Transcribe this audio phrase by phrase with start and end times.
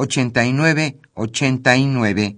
[0.00, 2.36] 89 89.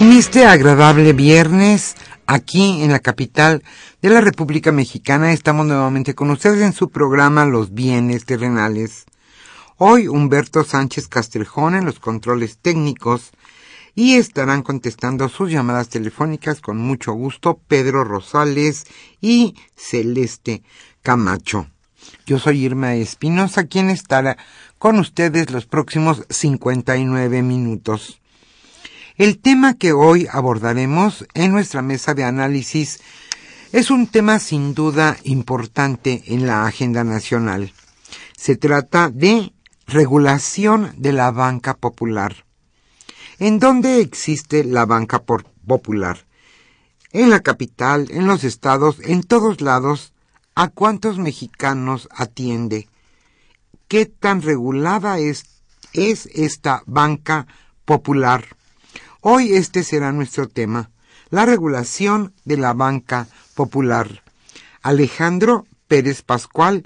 [0.00, 1.94] En este agradable viernes,
[2.26, 3.62] aquí en la capital
[4.02, 9.06] de la República Mexicana, estamos nuevamente con ustedes en su programa Los Bienes Terrenales.
[9.76, 13.30] Hoy Humberto Sánchez Castrejón en los controles técnicos
[13.94, 18.84] y estarán contestando sus llamadas telefónicas con mucho gusto Pedro Rosales
[19.20, 20.62] y Celeste
[21.02, 21.68] Camacho.
[22.26, 24.36] Yo soy Irma Espinosa, quien estará
[24.78, 28.20] con ustedes los próximos 59 minutos.
[29.16, 33.00] El tema que hoy abordaremos en nuestra mesa de análisis
[33.72, 37.72] es un tema sin duda importante en la agenda nacional.
[38.36, 39.52] Se trata de
[39.86, 42.43] regulación de la banca popular.
[43.38, 46.24] ¿En dónde existe la banca popular?
[47.10, 50.12] En la capital, en los estados, en todos lados.
[50.54, 52.88] ¿A cuántos mexicanos atiende?
[53.88, 55.46] ¿Qué tan regulada es,
[55.92, 57.48] es esta banca
[57.84, 58.44] popular?
[59.20, 60.90] Hoy este será nuestro tema,
[61.30, 64.22] la regulación de la banca popular.
[64.80, 66.84] Alejandro Pérez Pascual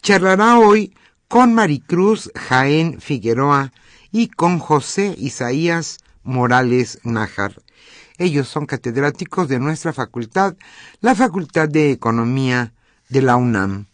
[0.00, 0.94] charlará hoy
[1.28, 3.72] con Maricruz Jaén Figueroa,
[4.12, 7.62] y con José Isaías Morales Nájar.
[8.18, 10.54] Ellos son catedráticos de nuestra facultad,
[11.00, 12.74] la Facultad de Economía
[13.08, 13.86] de la UNAM.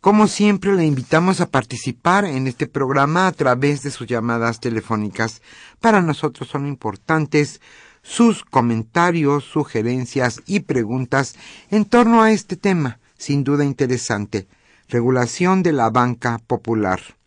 [0.00, 5.42] Como siempre, le invitamos a participar en este programa a través de sus llamadas telefónicas.
[5.78, 7.60] Para nosotros son importantes
[8.02, 11.34] sus comentarios, sugerencias y preguntas
[11.70, 14.48] en torno a este tema, sin duda interesante,
[14.88, 17.19] regulación de la banca popular.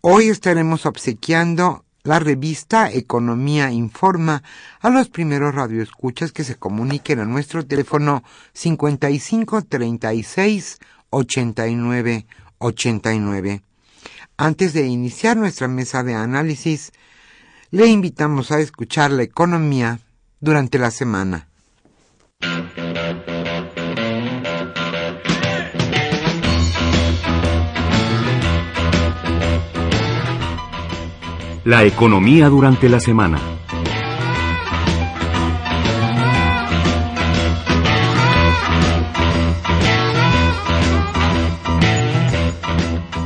[0.00, 4.44] Hoy estaremos obsequiando la revista Economía Informa
[4.78, 8.22] a los primeros radioescuchas que se comuniquen a nuestro teléfono
[8.52, 10.78] 55 36
[11.10, 12.26] 89
[12.58, 13.62] 89.
[14.36, 16.92] Antes de iniciar nuestra mesa de análisis,
[17.72, 19.98] le invitamos a escuchar la economía
[20.38, 21.47] durante la semana.
[31.68, 33.38] La economía durante la semana.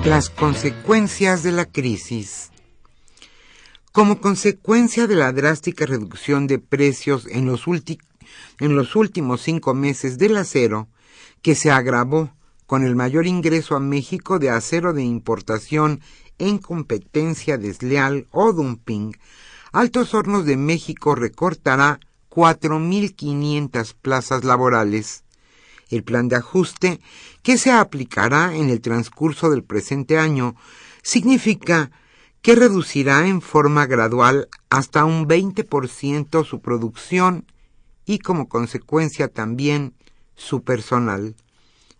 [0.05, 2.51] Las consecuencias de la crisis.
[3.93, 10.19] Como consecuencia de la drástica reducción de precios en los, en los últimos cinco meses
[10.19, 10.89] del acero,
[11.43, 12.33] que se agravó
[12.67, 16.01] con el mayor ingreso a México de acero de importación
[16.39, 19.13] en competencia desleal o dumping,
[19.73, 22.01] Altos Hornos de México recortará
[22.31, 25.25] 4.500 plazas laborales.
[25.89, 27.01] El plan de ajuste,
[27.43, 30.57] que se aplicará en el transcurso del presente año,
[31.03, 31.91] significa
[32.41, 37.47] que reducirá en forma gradual hasta un 20% su producción
[38.05, 39.95] y como consecuencia también
[40.35, 41.37] su personal.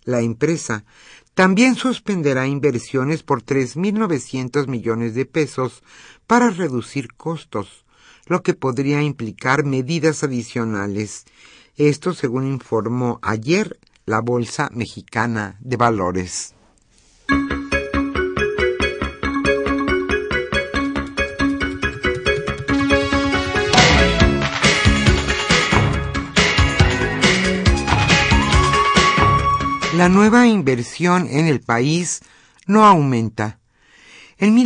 [0.05, 0.85] La empresa
[1.35, 5.83] también suspenderá inversiones por 3.900 millones de pesos
[6.27, 7.85] para reducir costos,
[8.27, 11.25] lo que podría implicar medidas adicionales.
[11.77, 16.55] Esto según informó ayer la Bolsa Mexicana de Valores.
[29.95, 32.23] La nueva inversión en el país
[32.67, 33.59] no aumenta.
[34.39, 34.57] En,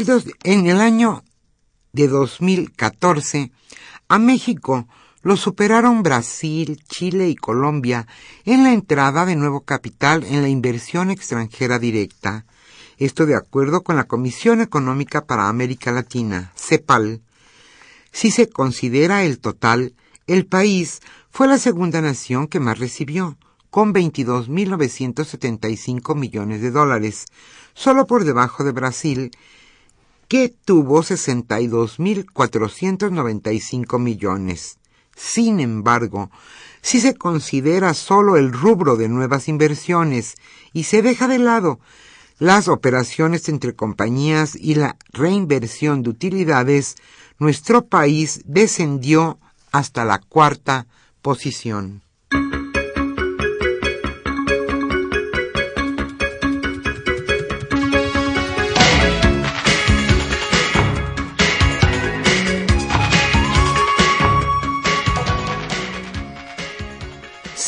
[0.66, 1.24] el año
[1.92, 3.50] de 2014,
[4.06, 4.86] a México
[5.22, 8.06] lo superaron Brasil, Chile y Colombia
[8.44, 12.46] en la entrada de nuevo capital en la inversión extranjera directa.
[12.96, 17.20] Esto de acuerdo con la Comisión Económica para América Latina, CEPAL.
[18.12, 19.94] Si se considera el total,
[20.28, 21.00] el país
[21.30, 23.36] fue la segunda nación que más recibió,
[23.76, 27.26] con 22.975 millones de dólares,
[27.74, 29.32] solo por debajo de Brasil,
[30.28, 34.78] que tuvo 62.495 millones.
[35.14, 36.30] Sin embargo,
[36.80, 40.36] si se considera solo el rubro de nuevas inversiones
[40.72, 41.78] y se deja de lado
[42.38, 46.96] las operaciones entre compañías y la reinversión de utilidades,
[47.38, 49.38] nuestro país descendió
[49.70, 50.86] hasta la cuarta
[51.20, 52.05] posición.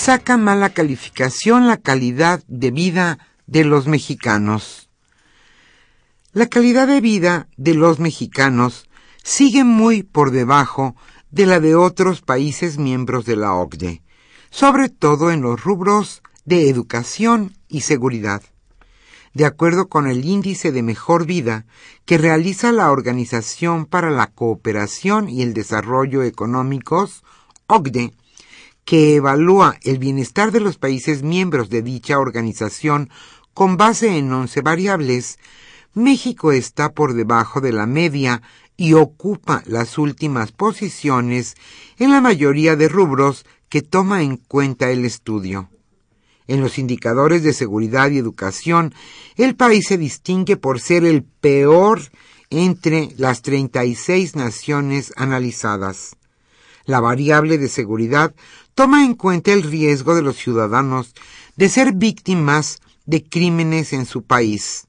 [0.08, 4.88] Saca mala calificación la calidad de vida de los mexicanos.
[6.32, 8.88] La calidad de vida de los mexicanos
[9.22, 10.96] sigue muy por debajo
[11.31, 14.00] de la de otros países miembros de la OCDE,
[14.49, 18.40] sobre todo en los rubros de educación y seguridad.
[19.34, 21.66] De acuerdo con el índice de mejor vida
[22.06, 27.25] que realiza la Organización para la Cooperación y el Desarrollo Económicos,
[27.66, 28.14] OCDE,
[28.88, 33.11] que evalúa el bienestar de los países miembros de dicha organización
[33.52, 35.38] con base en once variables,
[35.93, 38.40] México está por debajo de la media
[38.79, 41.55] y ocupa las últimas posiciones
[41.99, 45.69] en la mayoría de rubros que toma en cuenta el estudio.
[46.46, 48.94] En los indicadores de seguridad y educación,
[49.37, 52.00] el país se distingue por ser el peor
[52.49, 56.17] entre las 36 naciones analizadas.
[56.87, 58.35] La variable de seguridad
[58.78, 61.12] toma en cuenta el riesgo de los ciudadanos
[61.56, 64.86] de ser víctimas de crímenes en su país.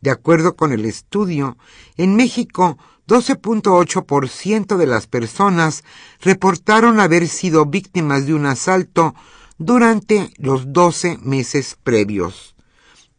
[0.00, 1.58] De acuerdo con el estudio,
[1.98, 5.84] en México 12.8% de las personas
[6.22, 9.14] reportaron haber sido víctimas de un asalto
[9.58, 12.54] durante los 12 meses previos,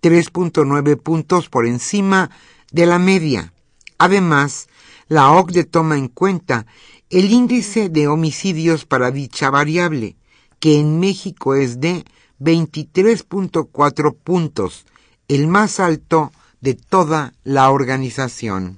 [0.01, 2.31] 3.9 puntos por encima
[2.71, 3.53] de la media.
[3.99, 4.67] Además,
[5.09, 6.65] la OCDE toma en cuenta
[7.09, 10.17] el índice de homicidios para dicha variable,
[10.59, 12.03] que en México es de
[12.39, 14.85] 23.4 puntos,
[15.27, 16.31] el más alto
[16.61, 18.77] de toda la organización.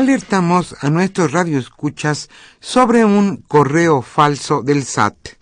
[0.00, 5.36] Alertamos a nuestros radioescuchas sobre un correo falso del SAT.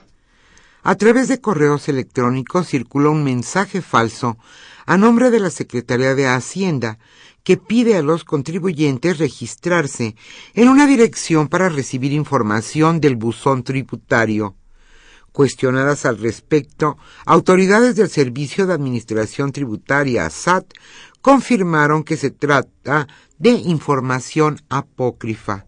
[0.82, 4.36] A través de correos electrónicos circula un mensaje falso
[4.84, 6.98] a nombre de la Secretaría de Hacienda
[7.44, 10.16] que pide a los contribuyentes registrarse
[10.54, 14.56] en una dirección para recibir información del buzón tributario.
[15.30, 20.72] Cuestionadas al respecto, autoridades del Servicio de Administración Tributaria SAT
[21.20, 23.06] confirmaron que se trata
[23.38, 25.66] de información apócrifa,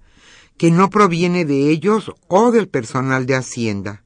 [0.57, 4.03] que no proviene de ellos o del personal de Hacienda.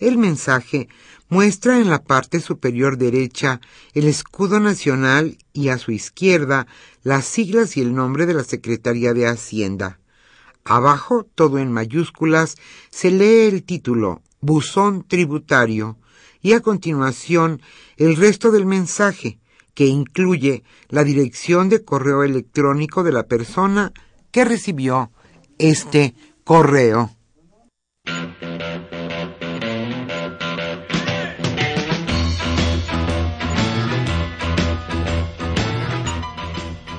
[0.00, 0.88] El mensaje
[1.28, 3.60] muestra en la parte superior derecha
[3.92, 6.66] el escudo nacional y a su izquierda
[7.02, 9.98] las siglas y el nombre de la Secretaría de Hacienda.
[10.64, 12.56] Abajo, todo en mayúsculas,
[12.90, 15.98] se lee el título Buzón Tributario
[16.40, 17.62] y a continuación
[17.96, 19.38] el resto del mensaje,
[19.74, 23.92] que incluye la dirección de correo electrónico de la persona
[24.30, 25.10] que recibió
[25.58, 26.14] este
[26.44, 27.10] correo.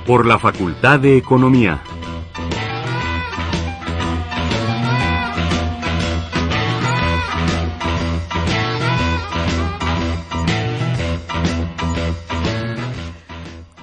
[0.06, 1.82] Por la Facultad de Economía.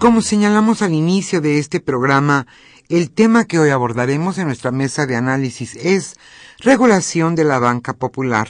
[0.02, 2.48] Como señalamos al inicio de este programa,
[2.88, 6.16] el tema que hoy abordaremos en nuestra mesa de análisis es
[6.58, 8.48] regulación de la banca popular.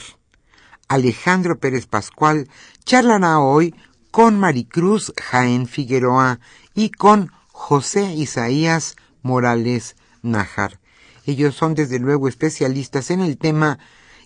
[0.87, 2.49] Alejandro Pérez Pascual,
[2.85, 3.75] charlará hoy
[4.09, 6.39] con Maricruz Jaén Figueroa
[6.73, 10.79] y con José Isaías Morales Nájar.
[11.27, 13.77] Ellos son desde luego especialistas en el tema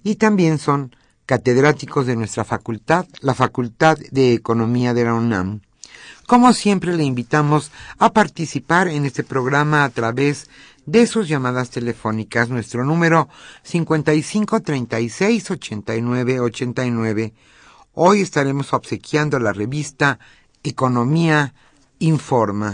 [0.02, 5.60] y también son catedráticos de nuestra facultad, la Facultad de Economía de la UNAM.
[6.28, 10.50] Como siempre le invitamos a participar en este programa a través
[10.86, 12.50] de sus llamadas telefónicas.
[12.50, 13.30] Nuestro número
[13.64, 17.34] 55 36 89 89.
[17.94, 20.20] Hoy estaremos obsequiando la revista
[20.64, 21.54] Economía
[22.00, 22.74] Informa.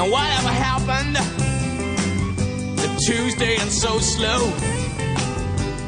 [0.00, 1.14] And whatever happened
[2.78, 4.48] to Tuesday and so slow?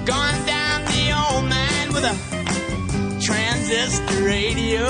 [0.05, 2.15] Gone down the old man with a
[3.25, 4.87] transistor radio.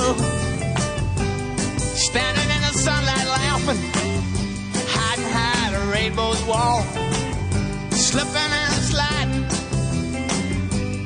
[1.94, 3.78] Standing in the sunlight laughing,
[4.88, 6.82] hiding high a rainbow's wall.
[7.92, 9.46] Slipping and sliding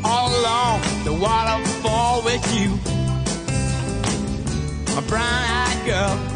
[0.02, 2.78] all along the waterfall with you.
[4.96, 6.35] A brown eyed girl.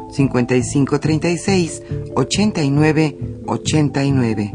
[0.11, 1.83] 5536
[2.15, 4.51] 89 89.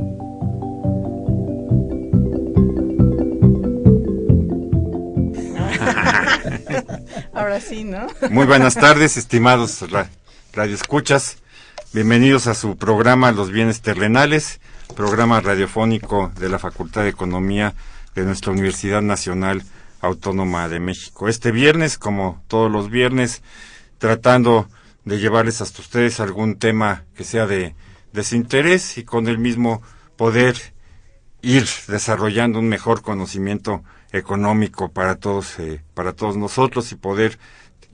[7.32, 8.06] Ahora sí, ¿no?
[8.30, 9.84] Muy buenas tardes, estimados
[10.52, 11.38] radioescuchas.
[11.92, 14.60] Bienvenidos a su programa Los Bienes Terrenales,
[14.94, 17.74] programa radiofónico de la Facultad de Economía
[18.14, 19.62] de nuestra Universidad Nacional
[20.00, 21.28] Autónoma de México.
[21.28, 23.42] Este viernes, como todos los viernes,
[23.98, 24.68] tratando
[25.06, 27.74] de llevarles hasta ustedes algún tema que sea de
[28.12, 29.80] desinterés y con el mismo
[30.16, 30.56] poder
[31.42, 37.38] ir desarrollando un mejor conocimiento económico para todos eh, para todos nosotros y poder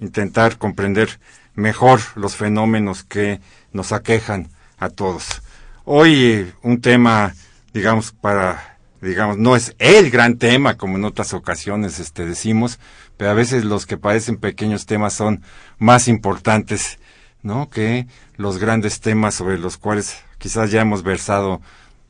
[0.01, 1.21] intentar comprender
[1.55, 3.41] mejor los fenómenos que
[3.73, 5.43] nos aquejan a todos.
[5.85, 7.35] Hoy eh, un tema
[7.75, 12.79] digamos para digamos no es el gran tema como en otras ocasiones este decimos,
[13.19, 15.43] pero a veces los que parecen pequeños temas son
[15.79, 16.99] más importantes,
[17.43, 17.71] ¿no?
[17.71, 18.07] Que
[18.37, 21.61] los grandes temas sobre los cuales quizás ya hemos versado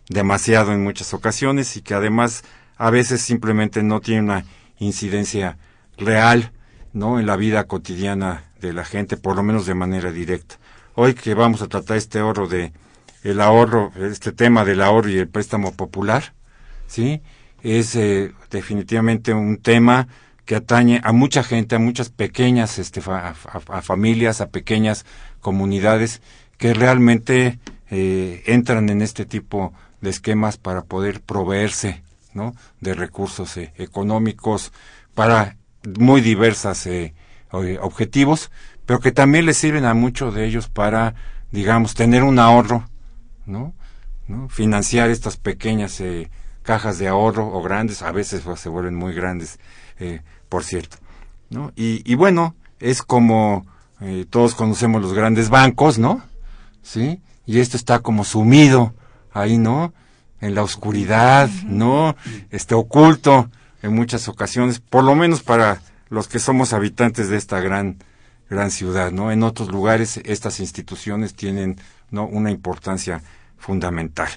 [0.08, 2.44] demasiado en muchas ocasiones y que además
[2.76, 4.44] a veces simplemente no tienen una
[4.78, 5.58] incidencia
[5.96, 6.52] real,
[6.92, 7.18] ¿no?
[7.18, 10.56] En la vida cotidiana de la gente, por lo menos de manera directa.
[10.94, 12.72] Hoy que vamos a tratar este ahorro de
[13.22, 16.34] el ahorro, este tema del ahorro y el préstamo popular,
[16.86, 17.22] ¿sí?
[17.62, 20.08] Es eh, definitivamente un tema
[20.44, 23.34] que atañe a mucha gente, a muchas pequeñas este, a,
[23.82, 25.04] familias, a pequeñas
[25.40, 26.20] comunidades
[26.58, 27.58] que realmente
[27.90, 32.02] eh, entran en este tipo de esquemas para poder proveerse
[32.34, 32.54] ¿no?
[32.80, 34.72] de recursos eh, económicos
[35.14, 35.56] para
[35.98, 37.14] muy diversas eh,
[37.80, 38.50] objetivos,
[38.86, 41.14] pero que también les sirven a muchos de ellos para,
[41.50, 42.88] digamos, tener un ahorro,
[43.44, 43.74] ¿no?
[44.26, 44.48] ¿no?
[44.48, 46.02] Financiar estas pequeñas
[46.62, 49.58] cajas de ahorro o grandes, a veces pues, se vuelven muy grandes
[50.52, 50.98] por cierto.
[51.48, 51.72] ¿no?
[51.76, 53.64] Y, y, bueno, es como
[54.02, 56.20] eh, todos conocemos los grandes bancos, ¿no?
[56.82, 57.22] ¿Sí?
[57.46, 58.92] Y esto está como sumido
[59.32, 59.94] ahí, ¿no?
[60.42, 62.16] En la oscuridad, ¿no?
[62.50, 63.48] Este oculto
[63.82, 65.80] en muchas ocasiones, por lo menos para
[66.10, 67.96] los que somos habitantes de esta gran
[68.50, 69.32] gran ciudad, ¿no?
[69.32, 71.78] En otros lugares estas instituciones tienen
[72.10, 72.26] ¿no?
[72.26, 73.22] una importancia
[73.56, 74.28] fundamental.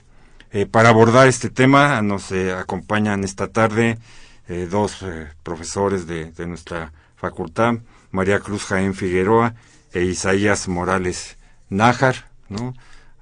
[0.53, 3.97] Eh, para abordar este tema nos eh, acompañan esta tarde
[4.47, 7.75] eh, dos eh, profesores de, de nuestra facultad,
[8.11, 9.55] María Cruz Jaén Figueroa
[9.91, 11.37] e Isaías Morales
[11.69, 12.73] Nájar, ¿no?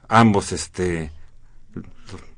[0.07, 1.11] Ambos este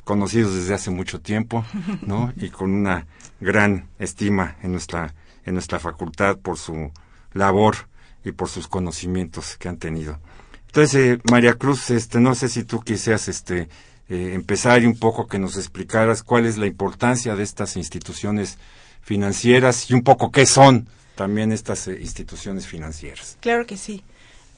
[0.04, 1.66] conocidos desde hace mucho tiempo,
[2.02, 2.32] ¿no?
[2.38, 3.08] Y con una
[3.40, 5.14] gran estima en nuestra
[5.46, 6.92] en nuestra facultad por su
[7.34, 7.76] labor
[8.24, 10.20] y por sus conocimientos que han tenido.
[10.68, 13.70] Entonces, eh, María Cruz, este, no sé si tú quisieras este,
[14.10, 18.58] eh, empezar y un poco que nos explicaras cuál es la importancia de estas instituciones
[19.02, 23.38] financieras y un poco qué son también estas eh, instituciones financieras.
[23.42, 24.04] Claro que sí.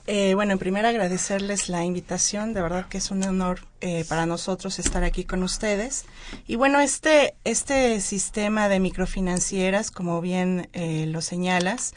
[0.10, 4.26] Eh, bueno, en primer agradecerles la invitación, de verdad que es un honor eh, para
[4.26, 6.06] nosotros estar aquí con ustedes.
[6.48, 11.94] Y bueno, este, este sistema de microfinancieras, como bien eh, lo señalas,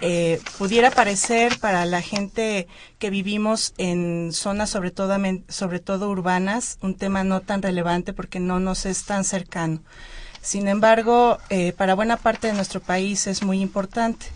[0.00, 2.66] eh, pudiera parecer para la gente
[2.98, 5.16] que vivimos en zonas sobre todo,
[5.48, 9.82] sobre todo urbanas un tema no tan relevante porque no nos es tan cercano.
[10.42, 14.26] Sin embargo, eh, para buena parte de nuestro país es muy importante.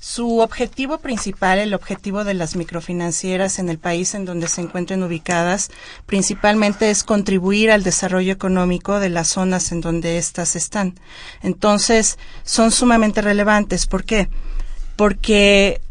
[0.00, 5.02] Su objetivo principal, el objetivo de las microfinancieras en el país en donde se encuentren
[5.02, 5.70] ubicadas,
[6.04, 10.94] principalmente es contribuir al desarrollo económico de las zonas en donde éstas están.
[11.42, 13.86] Entonces, son sumamente relevantes.
[13.86, 14.28] ¿Por qué?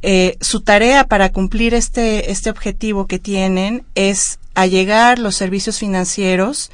[0.02, 6.72] Eh, su tarea para cumplir este, este objetivo que tienen es allegar los servicios financieros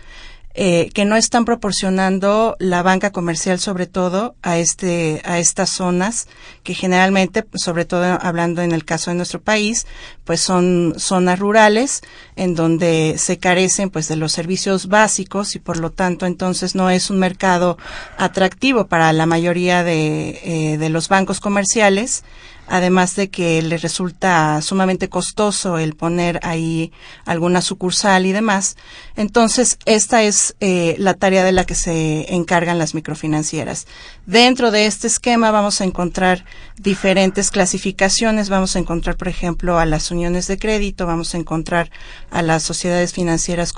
[0.54, 6.28] eh, que no están proporcionando la banca comercial sobre todo a este a estas zonas
[6.64, 9.88] que generalmente sobre todo hablando en el caso de nuestro país
[10.26, 12.02] pues son zonas rurales
[12.36, 16.90] en donde se carecen pues de los servicios básicos y por lo tanto entonces no
[16.90, 17.78] es un mercado
[18.18, 22.24] atractivo para la mayoría de, eh, de los bancos comerciales
[22.72, 26.94] además de que les resulta sumamente costoso el poner ahí
[27.26, 28.78] alguna sucursal y demás.
[29.18, 33.88] Entonces, esta es eh, la tarea de la que se encargan las microfinancieras.
[34.26, 36.46] Dentro de este esquema vamos a encontrar
[36.78, 38.48] diferentes clasificaciones.
[38.48, 41.92] Vamos a encontrar, por ejemplo, a las uniones de crédito, vamos a encontrar
[42.30, 43.74] a las sociedades financieras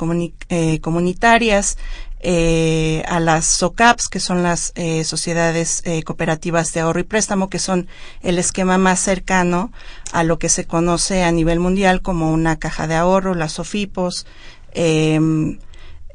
[0.49, 1.77] eh, comunitarias,
[2.25, 7.49] eh, a las SOCAPs, que son las eh, sociedades eh, cooperativas de ahorro y préstamo,
[7.49, 7.87] que son
[8.21, 9.73] el esquema más cercano
[10.13, 14.25] a lo que se conoce a nivel mundial como una caja de ahorro, las SOFIPOS,
[14.71, 15.59] em,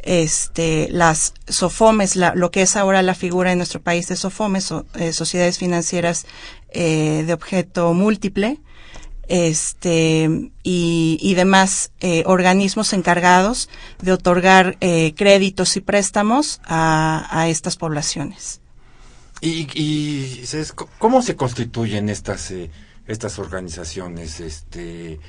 [0.03, 4.65] este, las SOFOMES, la, lo que es ahora la figura en nuestro país de SOFOMES,
[4.65, 6.25] so, eh, sociedades financieras
[6.71, 8.59] eh, de objeto múltiple,
[9.29, 13.69] este y, y demás eh, organismos encargados
[14.03, 18.61] de otorgar eh, créditos y préstamos a, a estas poblaciones.
[19.41, 20.45] ¿Y, y
[20.99, 22.71] cómo se constituyen estas eh,
[23.07, 24.41] estas organizaciones?
[24.41, 25.21] Este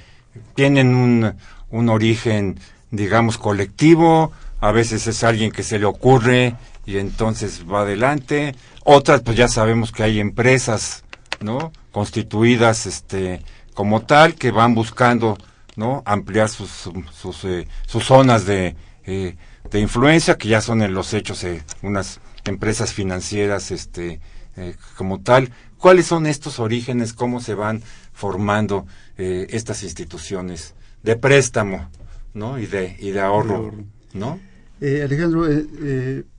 [0.55, 1.35] tienen un,
[1.69, 2.59] un origen,
[2.91, 4.31] digamos, colectivo.
[4.61, 8.55] A veces es alguien que se le ocurre y entonces va adelante.
[8.83, 11.03] Otras, pues ya sabemos que hay empresas,
[11.39, 11.71] ¿no?
[11.91, 13.41] Constituidas, este,
[13.79, 15.37] como tal que van buscando
[15.77, 19.37] no ampliar sus sus, eh, sus zonas de, eh,
[19.71, 24.19] de influencia que ya son en los hechos eh, unas empresas financieras este
[24.57, 25.51] eh, como tal.
[25.77, 31.89] Cuáles son estos orígenes cómo se van formando estas instituciones de préstamo
[32.33, 33.73] no y de y de ahorro,
[34.11, 34.39] no
[34.81, 35.45] eh, Alejandro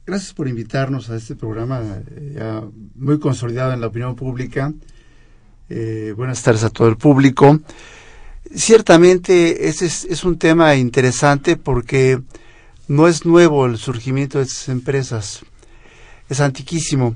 [0.05, 2.03] gracias por invitarnos a este programa
[2.35, 2.63] ya
[2.95, 4.75] muy consolidado en la opinión pública
[5.71, 7.61] eh, buenas tardes a todo el público.
[8.55, 12.21] Ciertamente ese es, un tema interesante porque
[12.89, 15.41] no es nuevo el surgimiento de estas empresas,
[16.29, 17.15] es antiquísimo.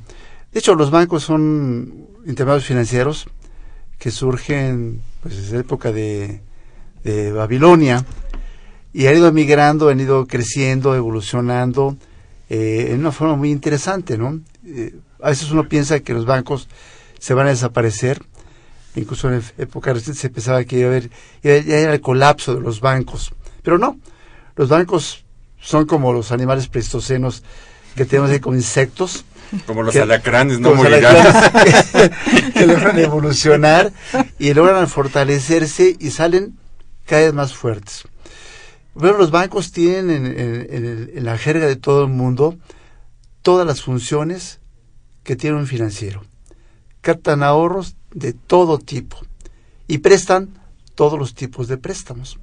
[0.53, 3.27] De hecho, los bancos son intermediarios financieros
[3.99, 6.41] que surgen pues, desde la época de,
[7.03, 8.05] de Babilonia
[8.93, 11.97] y han ido migrando, han ido creciendo, evolucionando
[12.49, 14.41] eh, en una forma muy interesante, ¿no?
[14.65, 16.69] Eh, a veces uno piensa que los bancos
[17.19, 18.23] se van a desaparecer,
[18.95, 21.11] incluso en época reciente se pensaba que iba a haber,
[21.43, 23.99] ya era el colapso de los bancos, pero no,
[24.57, 25.25] los bancos
[25.61, 27.43] son como los animales pleistocenos
[27.97, 29.25] que tenemos ahí como insectos.
[29.67, 31.17] Como los que, alacranes, no morirán.
[31.17, 33.93] Alacranes que, que, logran evolucionar
[34.39, 36.59] y logran fortalecerse y salen
[37.07, 38.05] cada vez más fuertes.
[38.95, 42.59] Bueno, los bancos tienen en, en, en, en la jerga de todo el mundo
[43.43, 44.61] todas las funciones
[45.23, 46.25] que tiene un financiero.
[47.01, 49.19] Captan ahorros de todo tipo
[49.87, 50.59] y prestan
[50.95, 52.39] todos los tipos de préstamos.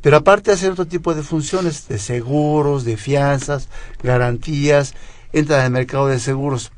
[0.00, 3.68] Pero aparte hacen otro tipo de funciones de seguros, de fianzas,
[4.02, 4.94] garantías,
[5.32, 6.72] entran en el mercado de seguros.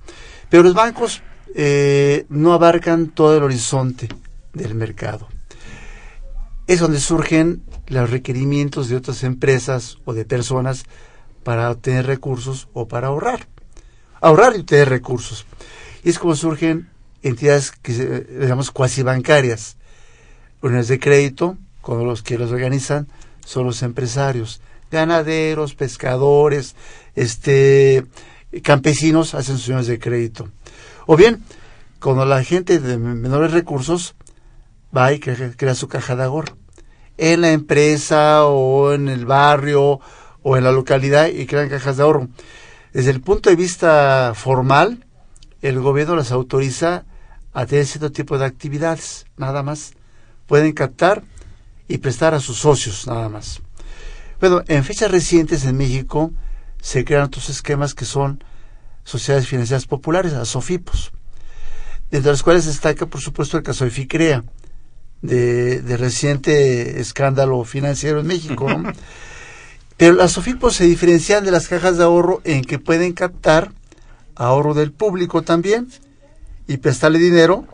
[0.50, 1.22] Pero los bancos
[1.54, 4.08] eh, no abarcan todo el horizonte
[4.52, 5.28] del mercado.
[6.66, 10.84] Es donde surgen los requerimientos de otras empresas o de personas
[11.42, 13.46] para obtener recursos o para ahorrar.
[14.20, 15.46] Ahorrar y obtener recursos.
[16.02, 16.90] Y es como surgen
[17.24, 19.76] entidades que cuasi bancarias,
[20.62, 23.08] unidades de crédito, con los que los organizan
[23.44, 24.60] son los empresarios,
[24.90, 26.76] ganaderos, pescadores,
[27.14, 28.04] este,
[28.62, 30.48] campesinos hacen sus unidades de crédito.
[31.06, 31.42] O bien,
[32.00, 34.14] cuando la gente de menores recursos
[34.96, 36.56] va y crea, su caja de ahorro
[37.16, 40.00] en la empresa o en el barrio
[40.42, 42.28] o en la localidad y crean cajas de ahorro.
[42.92, 45.06] Desde el punto de vista formal,
[45.62, 47.04] el gobierno las autoriza
[47.54, 49.92] a tener cierto tipo de actividades, nada más.
[50.46, 51.22] Pueden captar
[51.88, 53.62] y prestar a sus socios, nada más.
[54.40, 56.32] Bueno, en fechas recientes en México
[56.82, 58.42] se crean otros esquemas que son
[59.04, 61.12] sociedades financieras populares, las SOFIPOS,
[62.10, 64.44] entre las cuales destaca, por supuesto, el caso de FICREA,
[65.22, 68.66] de, reciente escándalo financiero en México.
[69.96, 73.70] Pero las SOFIPOS se diferencian de las cajas de ahorro en que pueden captar
[74.34, 75.88] ahorro del público también
[76.66, 77.66] y prestarle dinero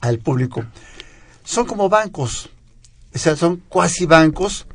[0.00, 0.64] al público.
[1.44, 2.50] Son como bancos,
[3.14, 4.66] o sea, son cuasi bancos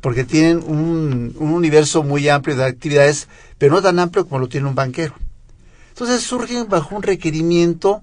[0.00, 4.48] porque tienen un, un, universo muy amplio de actividades, pero no tan amplio como lo
[4.48, 5.14] tiene un banquero.
[5.90, 8.02] Entonces surgen bajo un requerimiento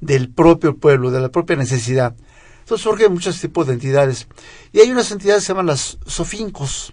[0.00, 2.14] del propio pueblo, de la propia necesidad.
[2.60, 4.26] Entonces surgen muchos tipos de entidades.
[4.72, 6.92] Y hay unas entidades que se llaman las SOFINCOS,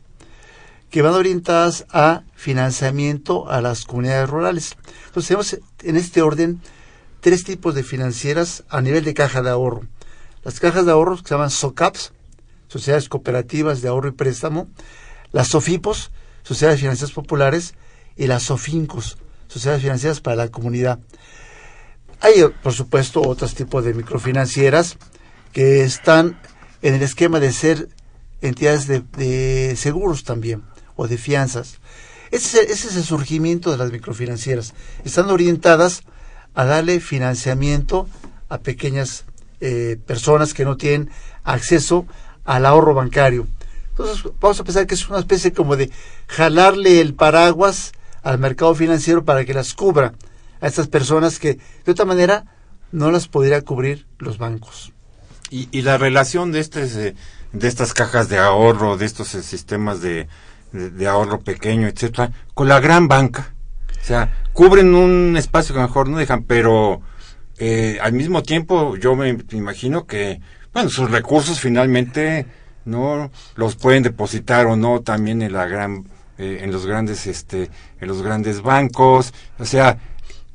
[0.90, 4.78] que van orientadas a financiamiento a las comunidades rurales.
[5.08, 6.62] Entonces tenemos en este orden
[7.26, 9.88] tres tipos de financieras a nivel de caja de ahorro.
[10.44, 12.12] Las cajas de ahorro se llaman SOCAPS,
[12.68, 14.68] Sociedades Cooperativas de Ahorro y Préstamo,
[15.32, 16.12] las SOFIPOS,
[16.44, 17.74] Sociedades Financieras Populares,
[18.16, 21.00] y las SOFINCOS, Sociedades Financieras para la Comunidad.
[22.22, 24.98] Hay, por supuesto, otros tipos de microfinancieras
[25.52, 26.40] que están
[26.84, 27.90] en el esquema de ser
[28.42, 30.62] entidades de, seguros también
[30.96, 31.80] o de fianzas.
[32.30, 34.76] Ese, ese, es el surgimiento de las microfinancieras.
[35.04, 36.04] Están orientadas
[36.56, 38.08] a darle financiamiento
[38.50, 39.26] a pequeñas
[39.62, 41.10] eh, personas que no tienen
[41.44, 42.06] acceso
[42.44, 43.48] al ahorro bancario.
[43.89, 45.89] Entonces vamos a pensar que es una especie como de
[46.28, 50.13] jalarle el paraguas al mercado financiero para que las cubra
[50.60, 52.46] a estas personas que de otra manera
[52.91, 54.91] no las podría cubrir los bancos.
[55.52, 57.15] Y, la relación de, este,
[57.54, 60.28] de estas cajas de ahorro, de estos eh, sistemas de,
[60.74, 63.55] de, ahorro pequeño, etcétera, con la gran banca.
[64.06, 67.02] O sea, cubren un espacio que mejor no dejan, pero
[67.58, 70.41] eh, al mismo tiempo yo me imagino que,
[70.76, 72.46] bueno, sus recursos finalmente
[72.86, 77.72] no los pueden depositar o no también en la gran eh, en los grandes este
[78.00, 79.34] en los grandes bancos.
[79.58, 79.98] O sea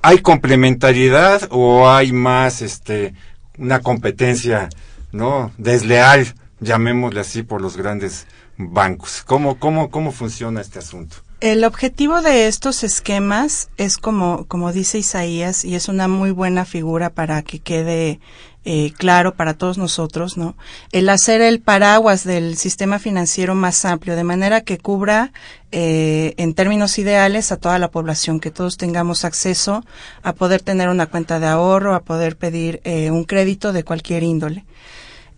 [0.01, 3.15] hay complementariedad o hay más este
[3.59, 4.69] una competencia
[5.11, 11.64] no desleal llamémosle así por los grandes bancos cómo cómo cómo funciona este asunto el
[11.64, 17.11] objetivo de estos esquemas es como, como dice Isaías, y es una muy buena figura
[17.11, 18.20] para que quede
[18.66, 20.55] eh, claro para todos nosotros, ¿no?
[20.92, 25.33] El hacer el paraguas del sistema financiero más amplio, de manera que cubra,
[25.72, 29.83] eh, en términos ideales, a toda la población, que todos tengamos acceso
[30.22, 34.22] a poder tener una cuenta de ahorro, a poder pedir eh, un crédito de cualquier
[34.24, 34.64] índole.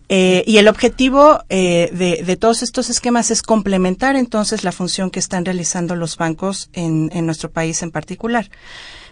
[0.09, 1.89] Eh, y el objetivo eh,
[2.25, 7.09] de, todos estos esquemas es complementar entonces la función que están realizando los bancos en,
[7.25, 8.49] nuestro país en particular.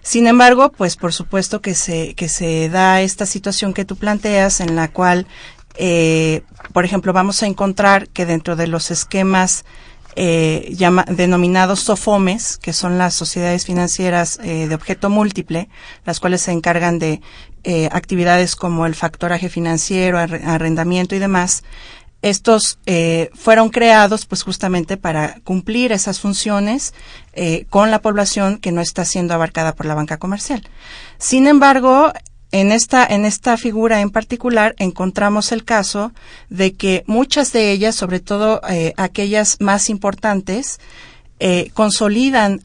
[0.02, 4.60] Sin embargo, pues por supuesto que se, que se da esta situación que tú planteas
[4.60, 5.28] en la cual,
[5.76, 6.42] eh,
[6.74, 9.64] por ejemplo, vamos a encontrar que dentro de los esquemas
[10.16, 10.76] eh,
[11.10, 15.70] denominados SOFOMES, que son las sociedades financieras eh, de objeto múltiple,
[16.06, 17.22] las cuales se encargan de
[17.64, 21.64] eh, actividades como el factoraje financiero, arrendamiento y demás.
[22.22, 26.94] Estos eh, fueron creados pues justamente para cumplir esas funciones
[27.70, 30.68] con la población que no está siendo abarcada por la banca comercial.
[31.18, 32.12] Sin embargo,
[32.52, 36.12] en esta, en esta figura en particular encontramos el caso
[36.50, 40.80] de que muchas de ellas, sobre todo eh, aquellas más importantes,
[41.40, 42.62] eh, consolidan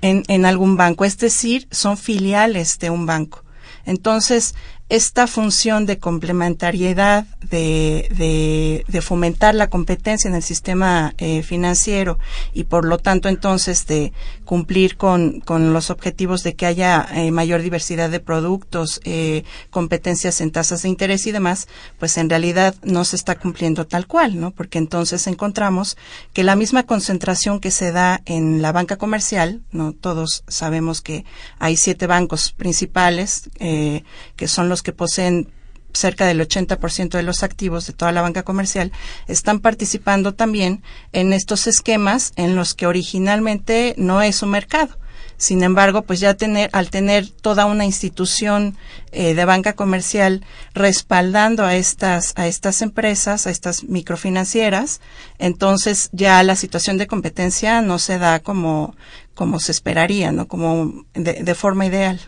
[0.00, 3.42] en, en algún banco, es decir, son filiales de un banco.
[3.84, 4.54] Entonces,
[4.88, 12.18] esta función de complementariedad, de, de, fomentar la competencia en el sistema eh, financiero
[12.54, 14.12] y por lo tanto entonces de
[14.44, 20.40] cumplir con, con los objetivos de que haya eh, mayor diversidad de productos, eh, competencias
[20.40, 21.68] en tasas de interés y demás,
[21.98, 24.50] pues en realidad no se está cumpliendo tal cual, ¿no?
[24.50, 25.96] Porque entonces encontramos
[26.32, 31.24] que la misma concentración que se da en la banca comercial, no todos sabemos que
[31.58, 35.48] hay siete bancos principales que son los que poseen
[35.96, 38.92] cerca del 80% de los activos de toda la banca comercial,
[39.26, 44.98] están participando también en estos esquemas en los que originalmente no es un mercado.
[45.38, 48.76] Sin embargo, pues ya tener, al tener toda una institución
[49.12, 55.02] eh, de banca comercial respaldando a estas, a estas empresas, a estas microfinancieras,
[55.38, 58.96] entonces ya la situación de competencia no se da como,
[59.34, 60.48] como se esperaría, ¿no?
[60.48, 62.18] Como de, forma ideal.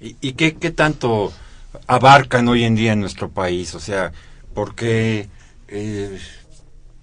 [0.00, 1.32] ¿Y, y qué, qué tanto
[1.86, 3.74] abarcan hoy en día en nuestro país?
[3.74, 4.12] O sea,
[4.54, 5.28] porque
[5.68, 6.18] eh,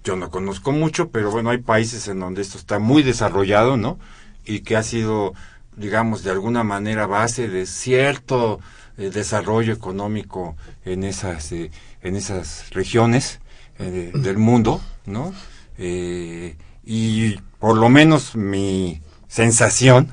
[0.04, 3.98] yo no conozco mucho, pero bueno, hay países en donde esto está muy desarrollado, ¿no?
[4.44, 5.34] Y que ha sido,
[5.76, 8.60] digamos, de alguna manera base de cierto
[8.98, 11.70] eh, desarrollo económico en esas, eh,
[12.02, 13.40] en esas regiones
[13.78, 15.34] del mundo, ¿no?
[15.76, 20.12] Y por lo menos mi sensación,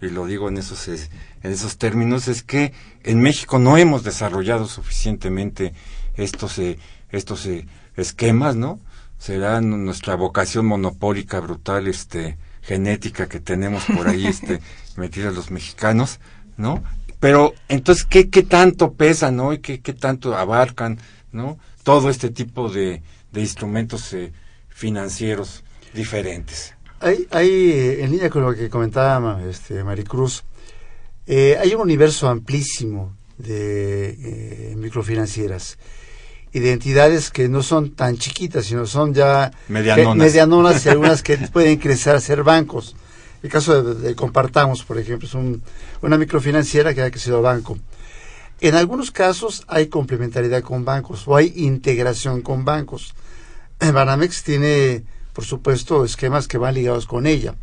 [0.00, 2.72] y lo digo en esos, en esos términos, es que
[3.08, 5.72] en México no hemos desarrollado suficientemente
[6.14, 7.66] estos, eh, estos eh,
[7.96, 8.80] esquemas, ¿no?
[9.16, 14.60] Será nuestra vocación monopólica brutal, este, genética que tenemos por ahí, este,
[14.96, 16.20] metida los mexicanos,
[16.58, 16.84] ¿no?
[17.18, 19.54] Pero, entonces, ¿qué, qué tanto pesan, ¿no?
[19.54, 20.98] Y qué, qué tanto abarcan,
[21.32, 21.58] ¿no?
[21.84, 24.34] Todo este tipo de, de instrumentos eh,
[24.68, 26.74] financieros diferentes.
[27.00, 30.44] Hay, hay eh, en línea con lo que comentaba este, Maricruz,
[31.28, 34.16] eh, hay un universo amplísimo de
[34.72, 35.78] eh, microfinancieras
[36.52, 39.50] y de entidades que no son tan chiquitas, sino son ya
[40.18, 42.96] medianonas y algunas que pueden crecer a ser bancos.
[43.42, 45.62] El caso de, de Compartamos, por ejemplo, es un-
[46.02, 47.78] una microfinanciera que ha crecido a banco.
[48.60, 53.14] En algunos casos hay complementariedad con bancos o hay integración con bancos.
[53.78, 57.54] Banamex tiene, por supuesto, esquemas que van ligados con ella.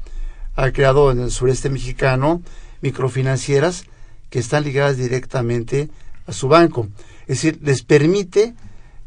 [0.55, 2.41] Ha creado en el sureste mexicano
[2.81, 3.85] microfinancieras
[4.29, 5.89] que están ligadas directamente
[6.27, 6.87] a su banco.
[7.21, 8.53] Es decir, les permite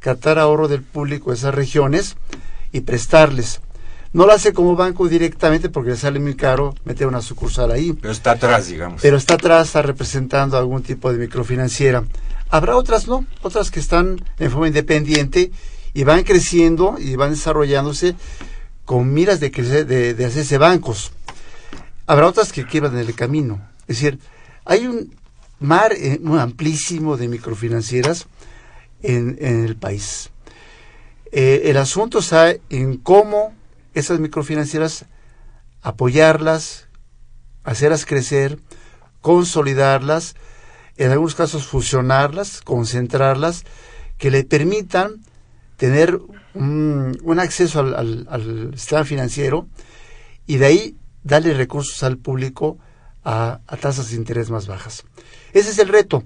[0.00, 2.16] captar ahorro del público de esas regiones
[2.72, 3.61] y prestarles.
[4.12, 7.92] No lo hace como banco directamente porque le sale muy caro meter una sucursal ahí
[7.92, 9.02] Pero está atrás, digamos.
[9.02, 12.04] pero está atrás, está representando algún tipo de microfinanciera.
[12.48, 15.50] Habrá otras no, otras que están en forma independiente
[15.92, 18.14] y van creciendo y van desarrollándose
[18.87, 21.12] con miras de, crecer, de, de hacerse bancos.
[22.09, 23.61] Habrá otras que quedan en el camino.
[23.87, 24.18] Es decir,
[24.64, 25.14] hay un
[25.61, 28.27] mar eh, muy amplísimo de microfinancieras
[29.03, 30.31] en, el país.
[31.33, 33.55] Eh, el asunto está en cómo
[33.92, 35.05] esas microfinancieras
[35.83, 36.88] apoyarlas,
[37.62, 38.59] hacerlas crecer,
[39.21, 40.35] consolidarlas,
[40.97, 43.64] en algunos casos fusionarlas, concentrarlas,
[44.16, 45.23] que le permitan
[45.77, 46.18] tener
[46.55, 49.68] un, un acceso al, al, al sistema financiero
[50.47, 52.78] y de ahí darle recursos al público
[53.24, 55.04] a, tasas de interés más bajas.
[55.52, 56.24] Ese es el reto,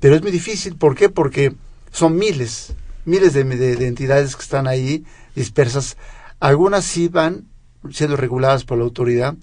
[0.00, 0.76] pero es muy difícil.
[0.76, 1.08] ¿Por qué?
[1.08, 1.54] Porque
[1.90, 2.74] son miles,
[3.04, 5.96] miles de, de- de entidades que están ahí dispersas.
[6.40, 7.46] Algunas sí van
[7.90, 9.34] siendo reguladas por la autoridad,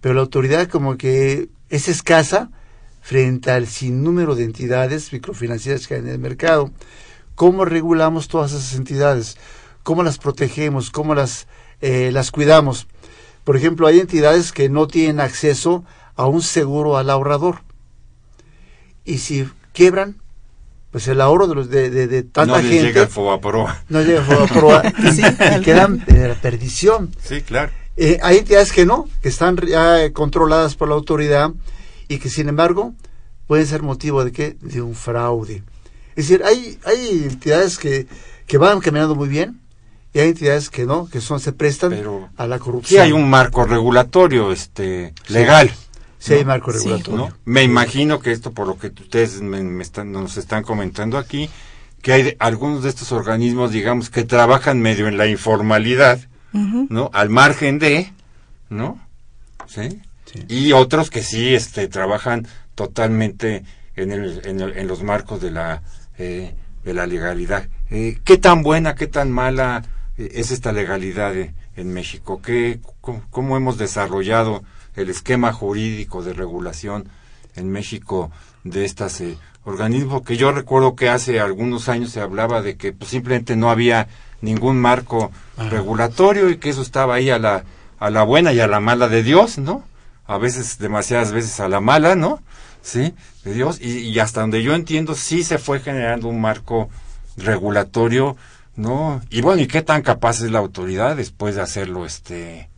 [0.00, 2.50] pero la autoridad como que es escasa
[3.00, 6.70] frente al sinnúmero de entidades microfinancieras que hay en el mercado.
[7.34, 9.36] ¿Cómo regulamos todas esas entidades?
[9.82, 10.90] ¿Cómo las protegemos?
[10.90, 11.46] ¿Cómo las,
[11.80, 12.86] eh, las cuidamos?
[13.44, 15.84] Por ejemplo, hay entidades que no tienen acceso
[16.16, 17.62] a un seguro al ahorrador.
[19.04, 20.16] Y si quiebran,
[20.90, 23.82] pues el ahorro de, los, de, de, de tanta no les gente llega el Fobaproa.
[23.88, 27.14] no llega a probar Sí, y quedan en la perdición.
[27.22, 27.72] Sí, claro.
[27.96, 31.50] Eh, hay entidades que no, que están ya eh, controladas por la autoridad
[32.08, 32.94] y que sin embargo
[33.46, 34.56] pueden ser motivo de qué?
[34.60, 35.62] De un fraude.
[36.14, 38.06] Es decir, hay, hay entidades que,
[38.46, 39.61] que van caminando muy bien
[40.14, 43.02] y hay entidades que no, que son se prestan Pero a la Sí corrupción.
[43.02, 45.70] hay un marco regulatorio, este, legal.
[46.18, 46.78] Sí hay marco Sí.
[46.78, 47.16] regulatorio.
[47.18, 47.36] ¿no?
[47.44, 51.48] Me imagino que esto, por lo que ustedes me, me están, nos están comentando aquí,
[52.02, 56.20] que hay de- algunos de estos organismos, digamos, que trabajan medio en la informalidad.
[56.54, 57.08] ¿no?
[57.14, 58.12] Al margen de,
[58.68, 59.00] ¿no?
[59.66, 60.02] ¿Sí?
[60.26, 60.44] Sí.
[60.48, 63.64] Y otros que sí, este, trabajan totalmente
[63.96, 65.82] en, el, en, el- en los marcos de la,
[66.18, 67.68] eh, de la legalidad.
[67.90, 69.82] Eh, ¿Qué tan buena, qué tan mala
[70.16, 72.40] es esta legalidad eh, en México?
[72.42, 74.62] ¿Qué, cómo, cómo hemos desarrollado
[74.96, 77.08] el esquema jurídico de regulación
[77.56, 78.30] en México
[78.64, 80.22] de estas eh, organismos?
[80.22, 84.08] Que yo recuerdo que hace algunos años se hablaba de que pues, simplemente no había
[84.40, 85.70] ningún marco Ajá.
[85.70, 87.64] regulatorio y que eso estaba ahí a la,
[87.98, 89.84] a la buena y a la mala de Dios, ¿no?
[90.26, 92.42] A veces, demasiadas veces a la mala, ¿no?
[92.82, 93.80] Sí, de Dios.
[93.80, 96.90] Y, y hasta donde yo entiendo, sí se fue generando un marco
[97.36, 98.36] regulatorio,
[98.76, 99.20] ¿no?
[99.30, 102.68] Y bueno, ¿y qué tan capaz es la autoridad después de hacerlo, este,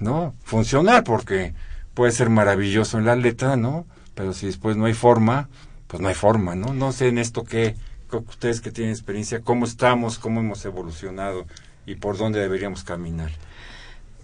[0.00, 0.34] ¿no?
[0.44, 1.54] Funcionar, porque
[1.94, 3.86] puede ser maravilloso en la letra, ¿no?
[4.14, 5.48] Pero si después no hay forma,
[5.86, 6.74] pues no hay forma, ¿no?
[6.74, 7.76] No sé en esto qué,
[8.08, 11.46] co- ustedes que tienen experiencia, cómo estamos, cómo hemos evolucionado
[11.86, 13.30] y por dónde deberíamos caminar.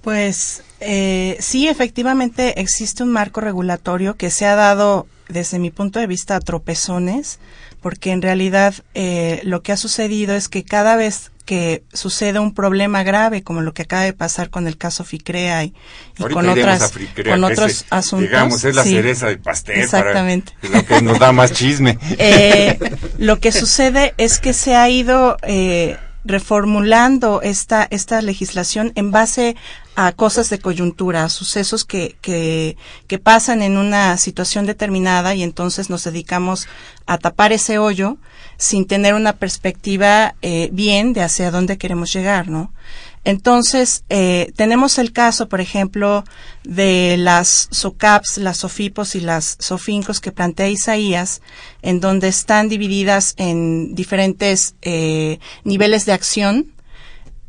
[0.02, 5.98] Pues eh, sí, efectivamente existe un marco regulatorio que se ha dado, desde mi punto
[5.98, 7.38] de vista, a tropezones,
[7.84, 12.54] porque en realidad eh, lo que ha sucedido es que cada vez que sucede un
[12.54, 15.74] problema grave, como lo que acaba de pasar con el caso Ficrea y,
[16.16, 18.30] con otras, con otros ese, asuntos.
[18.30, 18.92] Digamos, es la sí.
[18.92, 19.80] cereza del pastel.
[19.80, 20.54] Exactamente.
[20.62, 21.98] Para, lo que nos da más chisme.
[22.18, 22.78] Eh,
[23.18, 29.56] lo que sucede es que se ha ido eh, reformulando esta, esta legislación en base
[29.96, 35.42] a cosas de coyuntura, a sucesos que, que, que pasan en una situación determinada y
[35.42, 36.66] entonces nos dedicamos
[37.06, 38.16] a tapar ese hoyo
[38.56, 42.72] sin tener una perspectiva eh, bien de hacia dónde queremos llegar, ¿no?
[43.24, 46.24] Entonces, eh, tenemos el caso, por ejemplo,
[46.62, 51.40] de las SOCAPs, las SOFIPOS y las SOFINCOS que plantea Isaías,
[51.80, 56.74] en donde están divididas en diferentes eh, niveles de acción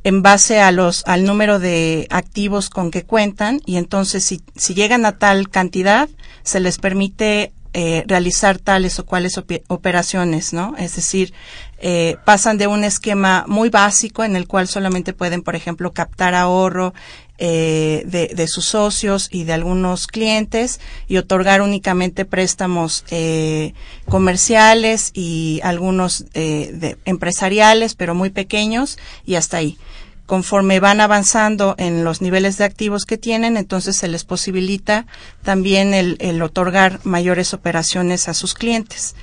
[0.05, 4.75] en base a los, al número de activos con que cuentan y entonces si, si
[4.75, 6.07] llegan a tal cantidad,
[6.43, 10.73] se les permite eh, realizar tales o cuales ope- operaciones, ¿no?
[10.77, 11.33] Es decir,
[11.79, 16.35] eh, pasan de un esquema muy básico en el cual solamente pueden, por ejemplo, captar
[16.35, 16.93] ahorro
[17.37, 23.73] eh, de, de sus socios y de algunos clientes y otorgar únicamente préstamos eh,
[24.07, 29.77] comerciales y algunos eh, de, empresariales, pero muy pequeños y hasta ahí
[30.25, 35.05] conforme van avanzando en los niveles de activos que tienen, entonces se les posibilita
[35.43, 39.15] también el, el otorgar mayores operaciones a sus clientes.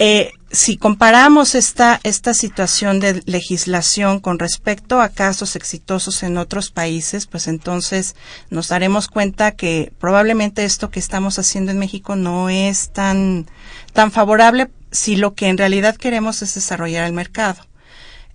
[0.00, 6.70] Eh, si comparamos esta, esta situación de legislación con respecto a casos exitosos en otros
[6.70, 8.14] países, pues entonces
[8.48, 13.46] nos daremos cuenta que probablemente esto que estamos haciendo en México no es tan,
[13.92, 17.67] tan favorable si lo que en realidad queremos es desarrollar el mercado.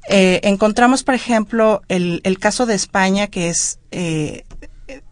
[0.09, 4.43] Eh, encontramos, por ejemplo, el, el caso de España, que es, eh,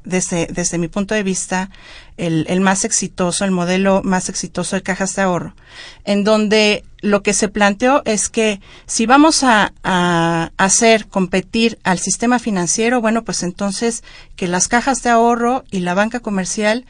[0.04, 1.70] desde, desde mi punto de vista,
[2.18, 5.56] el, el más exitoso, el modelo más exitoso de cajas de ahorro,
[6.04, 12.00] en donde lo que se planteó es que si vamos a, a hacer competir al
[12.00, 14.04] sistema financiero, bueno, pues entonces
[14.36, 16.86] que las cajas de ahorro y la banca comercial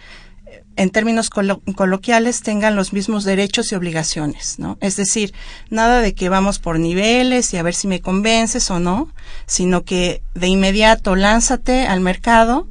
[0.75, 4.77] en términos colo coloquiales tengan los mismos derechos y obligaciones, ¿no?
[4.81, 5.34] Es decir,
[5.69, 9.10] nada de que vamos por niveles y a ver si me convences o no,
[9.45, 12.67] sino que de inmediato lánzate al mercado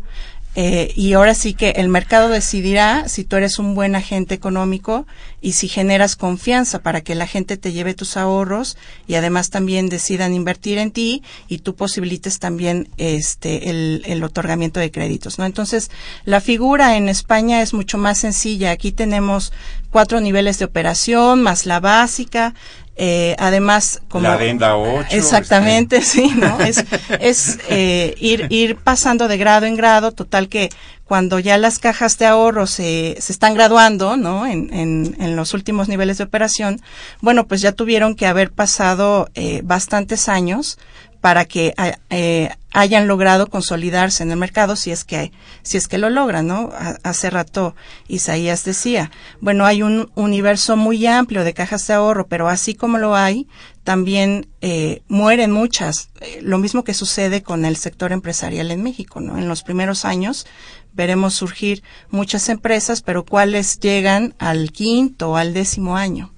[0.56, 5.06] eh, y ahora sí que el mercado decidirá si tú eres un buen agente económico
[5.40, 9.88] y si generas confianza para que la gente te lleve tus ahorros y además también
[9.88, 15.44] decidan invertir en ti y tú posibilites también este el, el otorgamiento de créditos, ¿no?
[15.44, 15.88] Entonces,
[16.24, 18.72] la figura en España es mucho más sencilla.
[18.72, 19.52] Aquí tenemos
[19.90, 22.54] cuatro niveles de operación más la básica,
[22.96, 25.06] eh, además como La adenda 8.
[25.10, 26.84] exactamente sí no es
[27.20, 30.68] es eh, ir ir pasando de grado en grado total que
[31.04, 35.54] cuando ya las cajas de ahorro se, se están graduando no en, en, en los
[35.54, 36.80] últimos niveles de operación
[37.20, 40.78] bueno pues ya tuvieron que haber pasado eh, bastantes años
[41.20, 41.74] para que
[42.10, 46.46] eh, hayan logrado consolidarse en el mercado si es que si es que lo logran,
[46.46, 46.70] ¿no?
[47.02, 47.74] Hace rato
[48.08, 52.98] Isaías decía, bueno, hay un universo muy amplio de cajas de ahorro, pero así como
[52.98, 53.48] lo hay,
[53.84, 56.10] también eh, mueren muchas.
[56.20, 59.36] Eh, lo mismo que sucede con el sector empresarial en México, ¿no?
[59.36, 60.46] En los primeros años
[60.92, 66.32] veremos surgir muchas empresas, pero cuáles llegan al quinto o al décimo año.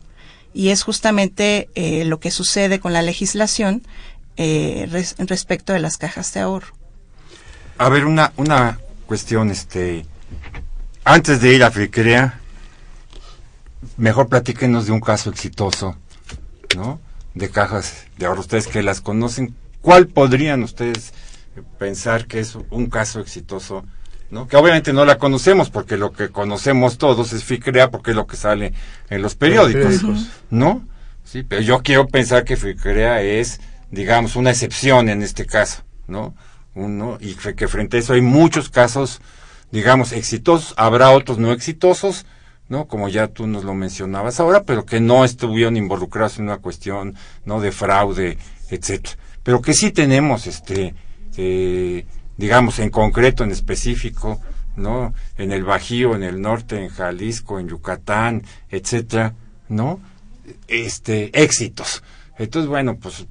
[0.54, 3.82] Y es justamente eh, lo que sucede con la legislación
[4.36, 6.74] eh, res, respecto de las cajas de ahorro.
[7.78, 10.06] A ver, una, una cuestión, este,
[11.04, 12.38] antes de ir a Fricrea,
[13.96, 15.96] mejor platíquenos de un caso exitoso,
[16.76, 17.00] ¿no?
[17.34, 21.12] De cajas de ahorro, ustedes que las conocen, ¿cuál podrían ustedes
[21.78, 23.84] pensar que es un caso exitoso?
[24.32, 24.48] ¿no?
[24.48, 28.26] Que obviamente no la conocemos porque lo que conocemos todos es FICREA porque es lo
[28.26, 28.72] que sale
[29.10, 30.28] en los periódicos, Los periódicos.
[30.50, 30.86] ¿no?
[31.22, 33.60] Sí, pero yo quiero pensar que FICREA es,
[33.92, 36.34] digamos, una excepción en este caso, ¿no?
[36.74, 39.20] Uno, y que frente a eso hay muchos casos,
[39.70, 42.24] digamos, exitosos, habrá otros no exitosos,
[42.68, 42.88] ¿no?
[42.88, 47.14] Como ya tú nos lo mencionabas ahora, pero que no estuvieron involucrados en una cuestión,
[47.44, 47.60] ¿no?
[47.60, 48.38] De fraude,
[48.70, 49.16] etcétera.
[49.42, 50.94] Pero que sí tenemos, este,
[51.36, 52.06] eh,
[52.38, 54.40] digamos, en concreto, en específico,
[54.74, 55.12] ¿no?
[55.36, 59.34] En el Bajío, en el norte, en Jalisco, en Yucatán, etcétera,
[59.68, 60.00] ¿no?
[60.66, 62.02] Este, éxitos.
[62.38, 63.26] Entonces, bueno, pues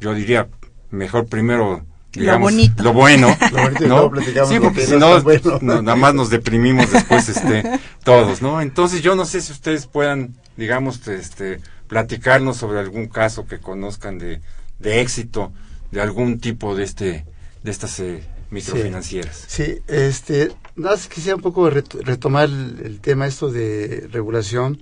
[0.00, 0.48] yo diría,
[0.90, 2.82] mejor primero, digamos, bonito.
[2.82, 4.10] lo bueno, Lo ¿no?
[4.46, 5.58] Sí, lo porque que si no bueno.
[5.60, 7.62] nada más nos deprimimos después, este,
[8.04, 8.60] todos, ¿no?
[8.60, 14.18] Entonces, yo no sé si ustedes puedan digamos, este, platicarnos sobre algún caso que conozcan
[14.18, 14.40] de,
[14.78, 15.52] de éxito
[15.90, 17.24] de algún tipo de este
[17.62, 19.44] de estas eh, microfinancieras.
[19.48, 24.80] Sí, este, nada más quisiera un poco ret- retomar el, el tema esto de regulación.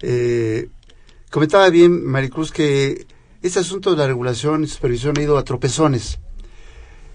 [0.00, 0.68] Eh,
[1.30, 3.06] comentaba bien Maricruz que
[3.46, 6.18] este asunto de la regulación y supervisión ha ido a tropezones.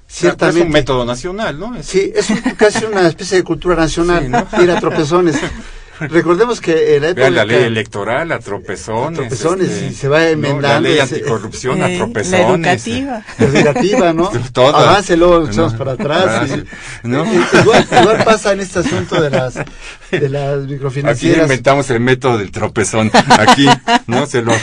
[0.08, 0.60] Ciertamente.
[0.62, 1.76] Es un método nacional, ¿no?
[1.76, 4.64] Es- Sí, es un- casi una especie de cultura nacional, Sí, ¿no?
[4.64, 5.36] ir a tropezones.
[6.10, 7.22] Recordemos que en la época...
[7.22, 9.20] Vean la ley electoral a tropezones.
[9.20, 10.26] A tropezones, este, y se va ¿no?
[10.26, 12.88] enmendando La ley y anticorrupción Eh, a la tropezones.
[12.88, 13.24] educativa.
[13.40, 14.30] educativa, ¿no?
[14.54, 14.76] Todo.
[14.76, 15.78] Avance, luego echamos No.
[15.78, 16.50] para atrás.
[16.50, 16.64] Y- sí.
[17.04, 17.26] ¿No?
[17.34, 19.54] i- igual, igual pasa en este asunto de las,
[20.12, 21.42] de las Aquí microfinancieras.
[21.44, 23.12] inventamos el método del tropezón.
[23.14, 23.68] Aquí,
[24.08, 24.26] ¿no?
[24.26, 24.54] Se lo,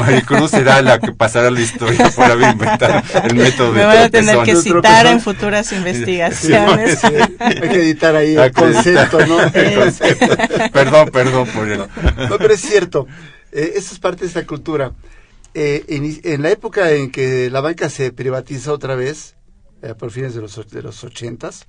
[0.00, 3.98] Maricruz será la que pasará la historia por haber inventado el método Me del van
[3.98, 4.44] a tener tropezón.
[4.44, 5.06] que citar tropezón.
[5.12, 6.98] en futuras investigaciones.
[7.00, 7.06] Sí,
[7.38, 9.40] hay que editar ahí el concepto, ¿no?
[9.52, 10.36] El concepto.
[10.90, 11.78] Perdón, perdón por el...
[12.28, 13.06] No, pero es cierto.
[13.52, 14.92] Eh, eso es parte de esta cultura.
[15.54, 15.86] Eh,
[16.22, 19.36] en, la época en que la banca se privatiza otra vez,
[19.80, 21.64] eh, por fines de los, de los ochentas,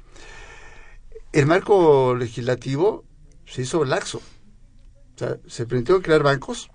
[1.32, 3.06] el marco legislativo
[3.46, 4.18] se hizo laxo.
[5.16, 6.70] O sea, se permitió crear bancos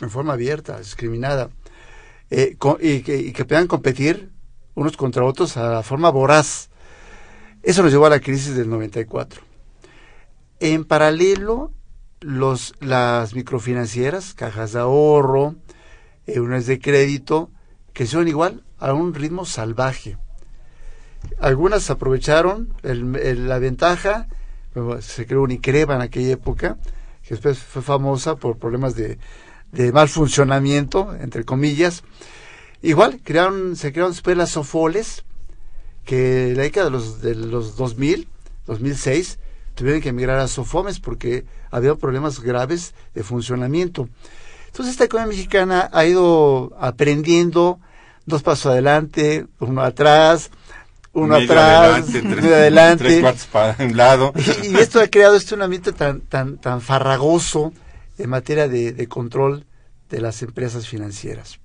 [0.00, 1.50] en forma abierta, discriminada,
[2.30, 4.30] eh, y, que, y que puedan competir
[4.74, 6.70] unos contra otros a la forma voraz.
[7.64, 9.42] Eso nos llevó a la crisis del 94.
[10.60, 11.72] En paralelo,
[12.20, 15.54] los, las microfinancieras, cajas de ahorro,
[16.26, 17.50] eh, unidades de crédito,
[17.92, 20.18] que son igual a un ritmo salvaje.
[21.40, 24.28] Algunas aprovecharon la ventaja,
[25.00, 26.78] se creó Unicreva en aquella época,
[27.22, 29.18] que después fue famosa por problemas de,
[29.72, 32.02] de mal funcionamiento, entre comillas.
[32.82, 35.24] Igual, crearon, se crearon después las Sofoles,
[36.04, 38.28] que en la década de los, de los 2000,
[38.66, 39.38] 2006,
[39.78, 44.08] tuvieron que emigrar a Sofomes porque había problemas graves de funcionamiento.
[44.66, 47.78] Entonces esta economía mexicana ha ido aprendiendo
[48.26, 50.50] dos pasos adelante, uno atrás,
[51.12, 53.04] uno medio atrás, adelante, tres, adelante.
[53.04, 54.32] tres cuartos para un lado.
[54.64, 57.72] Y, y esto ha creado este un ambiente tan, tan, tan farragoso
[58.18, 59.64] en materia de, de control
[60.10, 61.60] de las empresas financieras.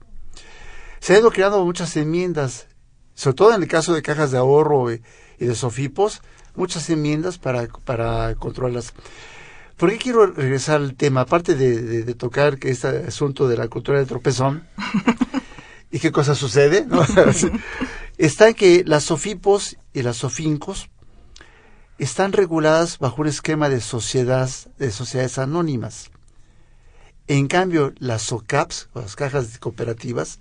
[1.00, 2.68] Se han ido creando muchas enmiendas,
[3.16, 5.02] sobre todo en el caso de cajas de ahorro y,
[5.40, 6.22] y de sofipos,
[6.56, 8.94] muchas enmiendas para, para controlarlas.
[9.78, 11.22] ¿Por qué quiero regresar al tema?
[11.22, 14.68] Aparte de, tocar que este asunto de la cultura del tropezón
[15.92, 16.86] y qué cosa sucede,
[18.18, 20.90] está que las sofipos y las sofincos
[21.98, 26.12] están reguladas bajo un esquema de sociedad, de sociedades anónimas.
[27.28, 30.40] En cambio, las SOCAPs, las cajas cooperativas,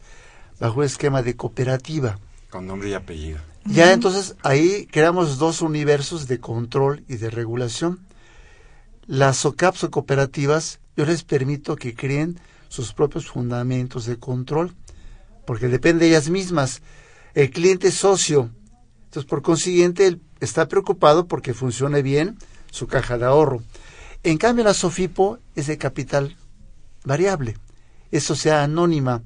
[0.59, 2.19] bajo un esquema de cooperativa.
[2.51, 3.52] Con nombre y apellido.
[3.65, 8.01] Ya entonces ahí creamos dos universos de control y de regulación.
[9.07, 12.39] Las SOCAPs o cooperativas, yo les permito que creen
[12.69, 14.75] sus propios fundamentos de control,
[15.47, 16.83] porque depende de ellas mismas.
[17.35, 18.51] El cliente es socio,
[19.05, 22.39] entonces por consiguiente él está preocupado porque funcione bien
[22.71, 23.63] su caja de ahorro.
[24.23, 26.37] En cambio la SOFIPO es de capital
[27.05, 27.57] variable,
[28.11, 29.23] es sociedad anónima.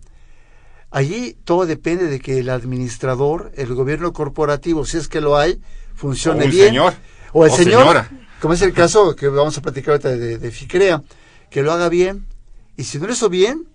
[0.97, 5.61] Allí todo depende de que el administrador, el gobierno corporativo, si es que lo hay,
[5.95, 6.69] funcione O un bien.
[6.69, 6.95] señor,
[7.35, 8.11] O el o señor, señora.
[8.41, 11.03] como es el caso que vamos a platicar ahorita de, de FICREA,
[11.51, 12.25] que lo haga bien.
[12.79, 13.69] Y si no lo hizo bien,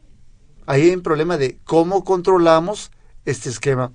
[0.66, 2.90] ahí hay un problema de cómo controlamos
[3.24, 3.92] este esquema.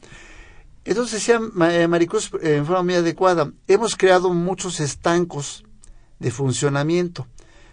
[0.84, 1.40] Entonces decía
[1.72, 5.64] eh, Maricruz eh, en forma muy adecuada, hemos creado muchos estancos
[6.20, 7.26] de funcionamiento.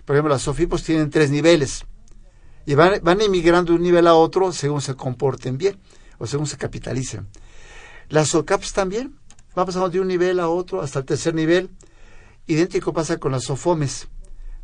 [0.03, 1.85] Por ejemplo, las SOFIPOS tienen tres niveles
[2.65, 5.79] y van, van emigrando de un nivel a otro según se comporten bien
[6.17, 7.27] o según se capitalicen.
[8.09, 9.15] Las SOCAPs también
[9.55, 11.69] van pasando de un nivel a otro hasta el tercer nivel.
[12.47, 14.07] Idéntico pasa con las SOFOMES.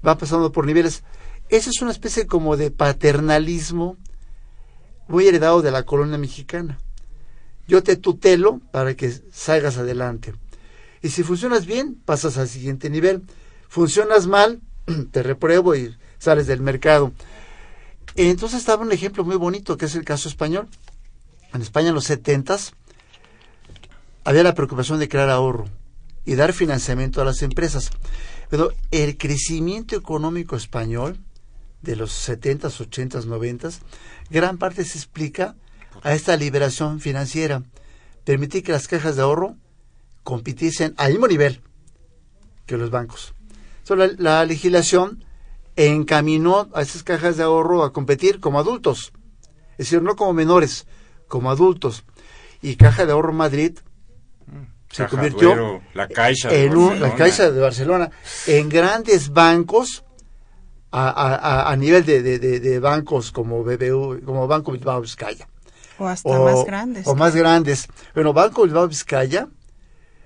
[0.06, 1.04] Va pasando por niveles.
[1.50, 3.98] Eso es una especie como de paternalismo
[5.08, 6.78] muy heredado de la colonia mexicana.
[7.68, 10.34] Yo te tutelo para que salgas adelante.
[11.02, 13.24] Y si funcionas bien, pasas al siguiente nivel.
[13.68, 14.62] Funcionas mal,
[15.12, 17.14] te repruebo y sales del mercado.
[18.16, 20.68] Entonces estaba un ejemplo muy bonito, que es el caso español.
[21.54, 22.74] En España en los setentas
[24.24, 25.66] había la preocupación de crear ahorro
[26.26, 27.92] y dar financiamiento a las empresas.
[28.50, 31.20] Pero el crecimiento económico español
[31.82, 33.80] de los 70s, 80s, 90s,
[34.30, 35.56] gran parte se explica
[36.04, 37.64] a esta liberación financiera.
[38.26, 39.56] Permitir que las cajas de ahorro
[40.24, 41.62] compitiesen al mismo nivel
[42.66, 43.34] que los bancos.
[43.84, 45.24] So, la legislación
[45.88, 49.14] encaminó a esas cajas de ahorro a competir como adultos,
[49.74, 50.86] es decir, no como menores,
[51.28, 52.04] como adultos.
[52.62, 53.78] Y Caja de Ahorro Madrid
[54.92, 57.16] se Caja convirtió Duero, la Caixa de en un- la Barcelona.
[57.18, 58.12] Caixa de Barcelona
[58.48, 60.04] en grandes bancos
[60.92, 65.48] a, a, a nivel de, de, de, de bancos como BBU, como Banco Bilbao Vizcaya.
[66.00, 67.08] O hasta más grandes.
[67.08, 67.88] O más grandes.
[68.16, 69.48] Bueno, Banco Bilbao Vizcaya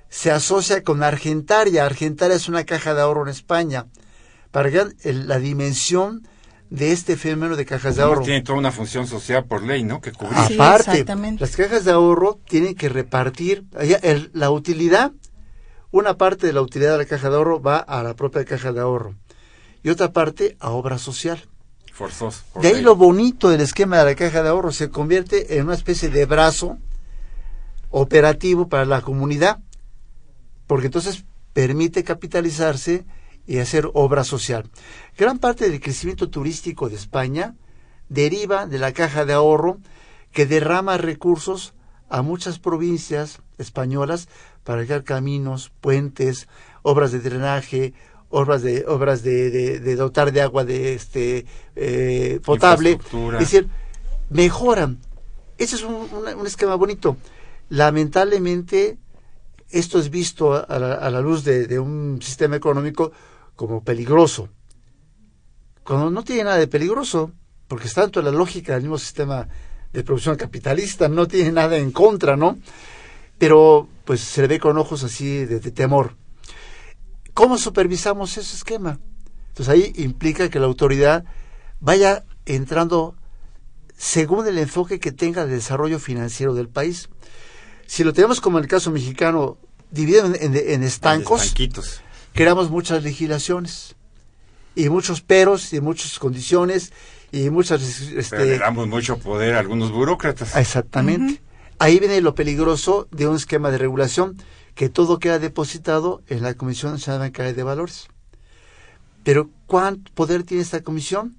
[0.09, 1.85] se asocia con Argentaria.
[1.85, 3.87] Argentaria es una caja de ahorro en España.
[4.53, 6.27] Para que la dimensión
[6.69, 8.21] de este fenómeno de cajas de ahorro.
[8.21, 9.99] tiene toda una función social por ley, ¿no?
[9.99, 10.37] Que cubrir.
[10.47, 11.03] Sí, Aparte,
[11.39, 15.11] las cajas de ahorro tienen que repartir allá el- la utilidad.
[15.89, 18.71] Una parte de la utilidad de la caja de ahorro va a la propia caja
[18.71, 19.15] de ahorro
[19.83, 21.43] y otra parte a obra social.
[21.91, 22.43] Forzoso.
[22.53, 22.83] por De ahí ley.
[22.83, 26.25] lo bonito del esquema de la caja de ahorro se convierte en una especie de
[26.27, 26.77] brazo
[27.89, 29.59] operativo para la comunidad,
[30.67, 31.23] porque entonces
[31.53, 33.05] permite capitalizarse
[33.45, 34.69] y hacer obra social.
[35.17, 37.55] Gran parte del crecimiento turístico de España
[38.09, 39.79] deriva de la caja de ahorro
[40.31, 41.73] que derrama recursos
[42.09, 44.27] a muchas provincias españolas
[44.63, 46.47] para crear caminos, puentes,
[46.83, 47.93] obras de drenaje,
[48.29, 52.97] obras de obras de, de- de dotar de agua de este eh, potable,
[53.37, 53.67] es decir,
[54.29, 54.99] mejoran.
[55.57, 56.07] Ese es un,
[56.47, 57.15] esquema bonito.
[57.69, 58.97] Lamentablemente
[59.69, 63.11] esto es visto a, a la, a la luz de, de un sistema económico
[63.67, 64.49] como peligroso.
[65.83, 67.31] Cuando no tiene nada de peligroso,
[67.67, 69.47] porque es tanto la lógica del mismo sistema
[69.91, 72.57] de producción capitalista, no tiene nada en contra, ¿no?
[73.37, 76.15] Pero pues se le ve con ojos así de, de temor.
[77.33, 78.99] ¿Cómo supervisamos ese esquema?
[79.49, 81.25] Entonces ahí implica que la autoridad
[81.79, 83.15] vaya entrando
[83.97, 87.09] según el enfoque que tenga de desarrollo financiero del país.
[87.85, 89.57] Si lo tenemos como en el caso mexicano,
[89.91, 92.01] dividido en, en- en estancos, Estanquitos.
[92.33, 93.95] Creamos muchas legislaciones
[94.75, 96.91] y muchos peros y muchas condiciones
[97.31, 100.55] y muchas Pero este, le damos mucho poder a algunos burócratas.
[100.55, 101.41] Exactamente.
[101.79, 104.37] Ahí viene lo peligroso de un esquema de regulación
[104.75, 108.07] que todo queda depositado en la Comisión Nacional Bancaria de Valores.
[109.23, 111.35] Pero ¿cuánto poder tiene esta comisión?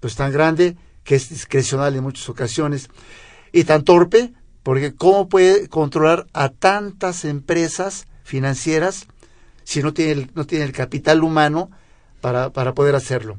[0.00, 2.88] Pues tan grande que es discrecional en muchas ocasiones
[3.52, 4.32] y tan torpe
[4.62, 9.06] porque ¿cómo puede controlar a tantas empresas financieras
[9.64, 11.70] si no tiene el, no tiene el capital humano
[12.20, 13.38] para, para poder hacerlo?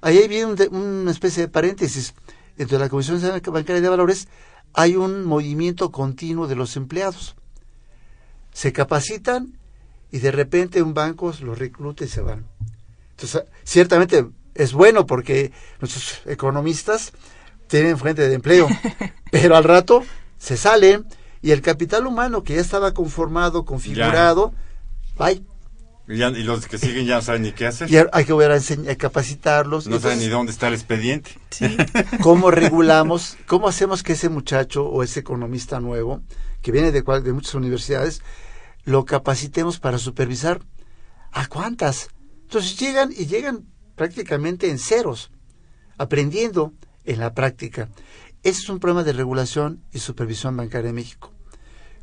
[0.00, 2.14] Ahí viene un una especie de paréntesis.
[2.56, 4.28] Dentro de la Comisión Bancaria de Valores
[4.72, 7.34] hay un movimiento continuo de los empleados.
[8.52, 9.58] Se capacitan
[10.10, 12.46] y de repente un banco los recluta y se van.
[13.10, 17.12] Entonces, ciertamente es bueno porque nuestros economistas
[17.66, 18.68] tienen fuente de empleo,
[19.30, 20.02] pero al rato
[20.38, 21.06] se salen
[21.42, 24.52] y el capital humano que ya estaba conformado, configurado,
[25.18, 25.42] bye.
[26.08, 27.90] Y, ya- y los que siguen ya no saben ni qué hacer.
[27.90, 29.86] Y hay que volver a, enseñar, a capacitarlos.
[29.88, 31.32] no saben ni dónde está el expediente.
[31.50, 31.76] Sí.
[32.22, 36.22] ¿Cómo regulamos, cómo hacemos que ese muchacho o ese economista nuevo,
[36.62, 38.22] que viene de, cual- de muchas universidades,
[38.84, 40.60] lo capacitemos para supervisar?
[41.32, 42.08] ¿A cuántas?
[42.42, 43.64] Entonces llegan y llegan
[43.96, 45.30] prácticamente en ceros,
[45.98, 46.72] aprendiendo
[47.04, 47.88] en la práctica.
[48.44, 51.32] Ese es un problema de regulación y supervisión bancaria en México.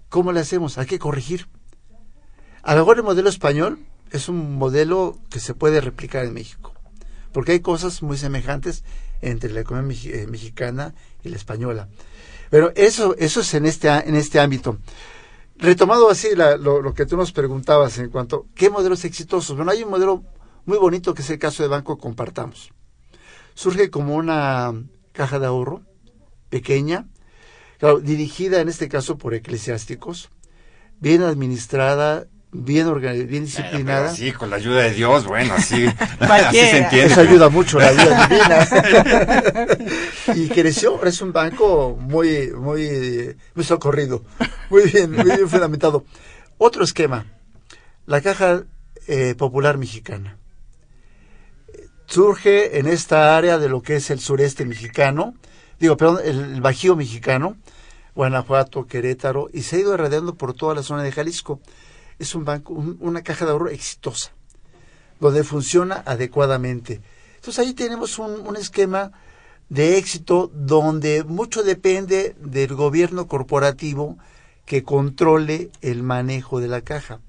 [0.10, 0.78] ¿Cómo le hacemos?
[0.78, 1.48] Hay que corregir.
[2.64, 3.80] A lo mejor el modelo español
[4.14, 6.74] es un modelo que se puede replicar en México,
[7.34, 8.84] porque hay cosas muy semejantes
[9.22, 10.94] entre la economía eh, mexicana
[11.24, 11.90] y la española.
[12.50, 14.78] Pero eso, eso es en este, en este ámbito.
[15.58, 19.56] Retomado así lo, que tú nos preguntabas en cuanto, ¿qué modelos exitosos?
[19.56, 20.24] Bueno, hay un modelo
[20.66, 22.72] muy bonito que es el caso de Banco Compartamos.
[23.56, 24.74] Surge como una
[25.12, 25.82] caja de ahorro
[26.50, 27.08] pequeña,
[28.04, 30.30] dirigida en este caso por eclesiásticos,
[31.00, 34.04] bien administrada, bien, orga- bien disciplinada.
[34.04, 35.86] pero sí, con la ayuda de Dios, bueno, así,
[36.20, 37.12] así se entiende.
[37.12, 38.68] Eso ayuda mucho la ayuda divina.
[40.36, 44.24] y creció, es un banco muy, muy, muy socorrido,
[44.70, 46.06] muy bien, muy bien fundamentado.
[46.58, 47.26] Otro esquema,
[48.06, 48.64] la Caja
[49.08, 50.38] eh, Popular Mexicana.
[52.06, 55.34] Surge en esta área de lo que es el sureste mexicano,
[55.80, 57.58] digo, perdón, el, el Bajío mexicano,
[58.14, 61.60] Guanajuato, Querétaro, y se ha ido irradiando por toda la zona de Jalisco.
[62.20, 64.32] Es un banco, un- una caja de ahorro exitosa
[65.20, 67.02] donde funciona adecuadamente.
[67.36, 69.12] Entonces ahí tenemos un, un esquema
[69.70, 74.18] de éxito donde mucho depende del gobierno corporativo
[74.66, 77.20] que controle el manejo de la caja.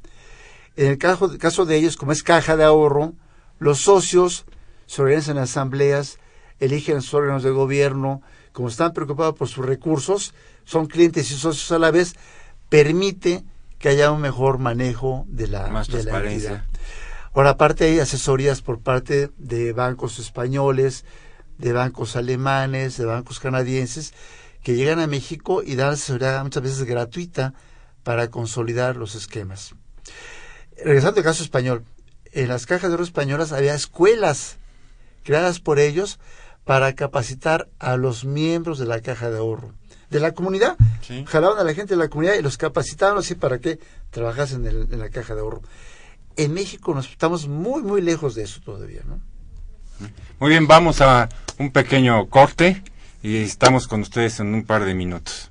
[0.77, 3.13] En el caso, caso de ellos, como es caja de ahorro,
[3.61, 4.45] los socios
[4.87, 6.19] se organizan en asambleas,
[6.59, 8.23] eligen sus órganos de gobierno,
[8.53, 12.15] como están preocupados por sus recursos, son clientes y socios a la vez,
[12.69, 13.45] permite
[13.85, 16.65] que haya un mejor manejo de la, Más de la entidad.
[17.35, 21.05] Ahora, aparte hay asesorías por parte de bancos españoles,
[21.59, 24.15] de bancos alemanes, de bancos canadienses,
[24.63, 27.53] que llegan a México y dan asesoría muchas veces gratuita
[28.05, 29.75] para consolidar los esquemas.
[30.83, 31.85] Regresando al caso español,
[32.33, 34.57] en las cajas de oro españolas había escuelas
[35.25, 36.19] creadas por ellos
[36.65, 39.75] para capacitar a los miembros de la caja de ahorro
[40.15, 40.77] de la comunidad.
[41.03, 41.25] Sí.
[41.27, 43.79] Jalaban a la gente de la comunidad y los capacitaban así para que
[44.11, 45.61] trabajasen en, el- en la caja de ahorro.
[46.37, 49.21] En México nos estamos muy, muy lejos de eso todavía, ¿no?
[50.41, 52.83] Muy bien, vamos a un pequeño corte
[53.23, 55.51] y estamos con ustedes en un par de minutos.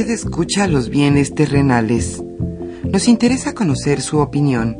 [0.00, 2.22] Usted escucha los bienes terrenales.
[2.90, 4.78] Nos interesa conocer su opinión.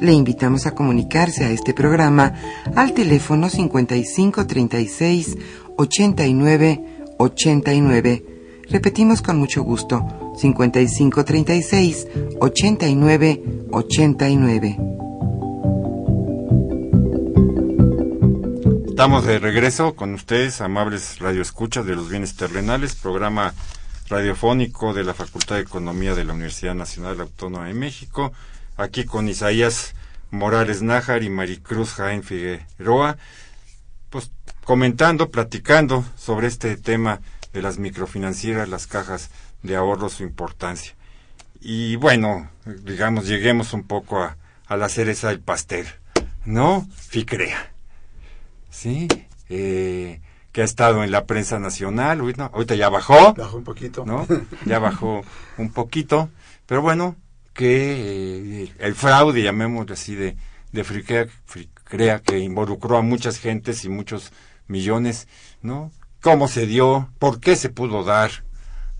[0.00, 2.34] Le invitamos a comunicarse a este programa
[2.76, 5.36] al teléfono 5536
[5.76, 6.80] 89
[7.18, 8.24] 89.
[8.68, 10.06] Repetimos con mucho gusto,
[10.38, 12.06] 5536
[12.38, 13.42] 89
[13.72, 14.78] 89.
[18.90, 23.54] Estamos de regreso con ustedes, amables radioescuchas de los bienes terrenales, programa
[24.08, 28.32] radiofónico de la Facultad de Economía de la Universidad Nacional Autónoma de México,
[28.76, 29.94] aquí con Isaías
[30.30, 33.16] Morales Nájar y Maricruz Jaén Figueroa,
[34.10, 34.30] pues
[34.64, 37.20] comentando, platicando sobre este tema
[37.52, 39.30] de las microfinancieras, las cajas
[39.62, 40.94] de ahorro, su importancia.
[41.60, 44.36] Y bueno, digamos, lleguemos un poco a,
[44.66, 45.86] a la cereza del pastel,
[46.44, 46.88] ¿no?
[46.96, 47.72] Ficrea.
[48.70, 49.06] Sí,
[49.48, 50.20] eh,
[50.52, 54.04] que ha estado en la prensa nacional, ahorita, ahorita ya bajó, Bajó un poquito.
[54.04, 54.26] ¿no?
[54.66, 55.22] Ya bajó
[55.58, 56.28] un poquito,
[56.66, 57.16] pero bueno,
[57.54, 60.36] que eh, el fraude, llamémoslo así, de,
[60.72, 64.32] de Fricrea, Fricrea, que involucró a muchas gentes y muchos
[64.68, 65.26] millones,
[65.62, 65.90] ¿no?
[66.20, 67.10] ¿Cómo se dio?
[67.18, 68.30] ¿Por qué se pudo dar?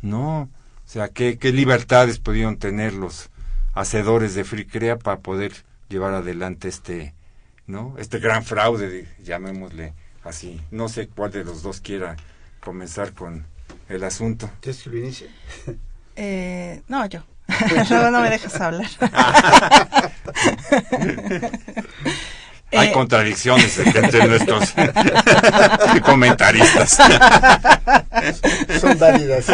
[0.01, 0.43] ¿No?
[0.43, 0.49] O
[0.93, 3.31] sea, ¿qué, qué libertades pudieron tener los
[3.75, 5.53] hacedores de Fricrea para poder
[5.89, 7.15] llevar adelante este,
[7.67, 7.95] ¿no?
[7.99, 9.95] Este gran fraude, de- llamémosle
[10.25, 10.61] así.
[10.71, 12.17] No sé cuál de los dos quiera
[12.61, 13.47] comenzar con
[13.89, 14.51] el asunto.
[14.61, 15.31] ¿Quieres que lo inicie?
[16.17, 17.21] Eh, no, yo.
[17.91, 18.89] Luego no me dejas hablar.
[22.75, 24.73] Hay Eh, contradicciones entre nuestros
[26.07, 26.97] comentaristas.
[28.81, 29.45] Son válidas.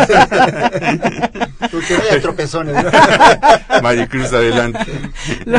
[1.73, 2.77] Porque no haya tropezones.
[2.85, 2.91] ¿no?
[3.83, 4.87] Maricruz, adelante.
[5.47, 5.59] lo,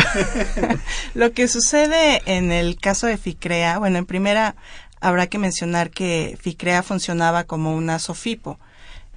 [1.15, 4.55] lo que sucede en el caso de FICREA, bueno, en primera
[5.01, 8.59] habrá que mencionar que FICREA funcionaba como una SOFIPO,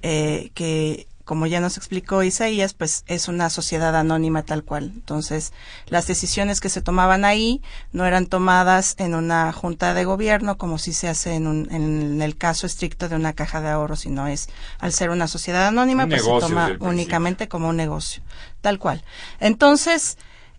[0.01, 4.91] eh, que como ya nos explicó Isaías, pues es una sociedad anónima tal cual.
[4.93, 5.53] Entonces,
[5.87, 7.61] las decisiones que se tomaban ahí
[7.93, 12.21] no eran tomadas en una junta de gobierno como si se hace en, un- en
[12.21, 16.03] el caso estricto de una caja de ahorro, sino es al ser una sociedad anónima,
[16.03, 18.21] Un pues se toma únicamente como un negocio,
[18.59, 19.01] tal cual.
[19.39, 20.17] Entonces,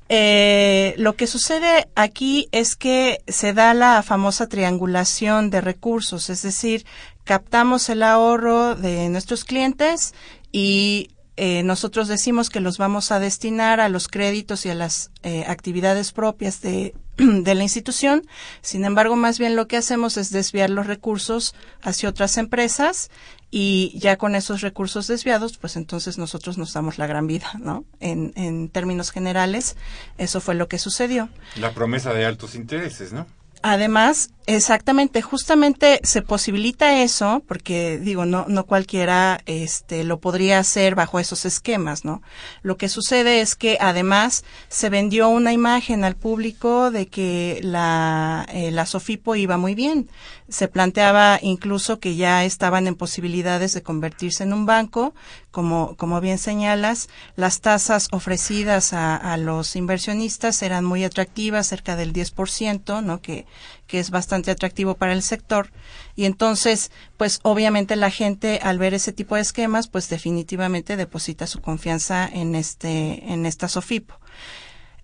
[0.09, 6.43] eh, lo que sucede aquí es que se da la famosa triangulación de recursos, es
[6.43, 6.85] decir,
[7.25, 10.15] captamos el ahorro de nuestros clientes
[10.53, 15.11] y eh, nosotros decimos que los vamos a destinar a los créditos y a las
[15.23, 18.27] eh, actividades propias de, de la institución.
[18.61, 23.11] Sin embargo, más bien lo que hacemos es desviar los recursos hacia otras empresas
[23.51, 27.85] y ya con esos recursos desviados, pues entonces nosotros nos damos la gran vida, ¿no?
[28.01, 29.77] En, en términos generales,
[30.19, 31.29] eso fue lo que sucedió.
[31.57, 33.27] La promesa de altos intereses, ¿no?
[33.67, 40.95] Además, exactamente, justamente se posibilita eso, porque digo, no, no cualquiera este, lo podría hacer
[40.95, 42.21] bajo esos esquemas, ¿no?
[42.61, 48.47] Lo que sucede es que además se vendió una imagen al público de que la,
[48.53, 50.11] eh, la Sofipo iba muy bien.
[50.49, 55.15] Se planteaba incluso que ya estaban en posibilidades de convertirse en un banco,
[55.51, 62.13] como, como bien señalas, las tasas ofrecidas a, los inversionistas eran muy atractivas, cerca del
[62.13, 63.23] 10%, ¿no?
[63.23, 63.47] Que,
[63.87, 65.71] que es bastante atractivo para el sector.
[66.17, 71.47] Y entonces, pues obviamente la gente al ver ese tipo de esquemas, pues definitivamente deposita
[71.47, 74.15] su confianza en este, en esta Sofipo.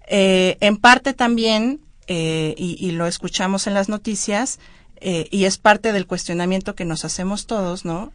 [0.06, 4.58] Eh, en parte también, eh, y, y, lo escuchamos en las noticias,
[5.00, 8.12] eh, y es parte del cuestionamiento que nos hacemos todos, ¿no?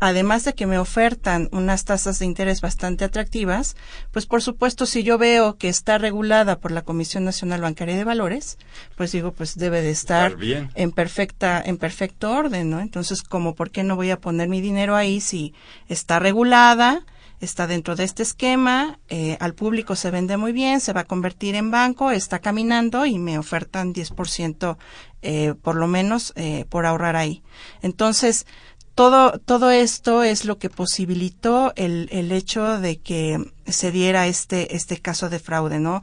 [0.00, 3.76] además de que me ofertan unas tasas de interés bastante atractivas,
[4.10, 8.04] pues por supuesto si yo veo que está regulada por la Comisión Nacional Bancaria de
[8.04, 8.58] Valores,
[8.96, 10.70] pues digo, pues debe de estar, bien.
[10.74, 12.80] en perfecta en perfecto orden, ¿no?
[12.80, 15.54] Entonces, como por qué no voy a poner mi dinero ahí si
[15.88, 17.04] está regulada,
[17.40, 21.04] está dentro de este esquema, eh, al público se vende muy bien, se va a
[21.04, 24.76] convertir en banco, está caminando y me ofertan 10%
[25.22, 27.42] eh, por lo menos eh, por ahorrar ahí.
[27.82, 28.46] Entonces,
[28.94, 34.76] todo, todo esto es lo que posibilitó el, el hecho de que se diera este,
[34.76, 36.02] este caso de fraude, ¿no?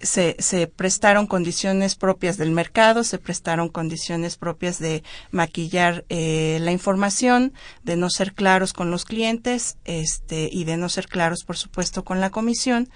[0.00, 6.72] Se, se, prestaron condiciones propias del mercado, se prestaron condiciones propias de maquillar eh, la
[6.72, 11.56] información, de no ser claros con los clientes, este, y de no ser claros, por
[11.56, 12.88] supuesto, con la comisión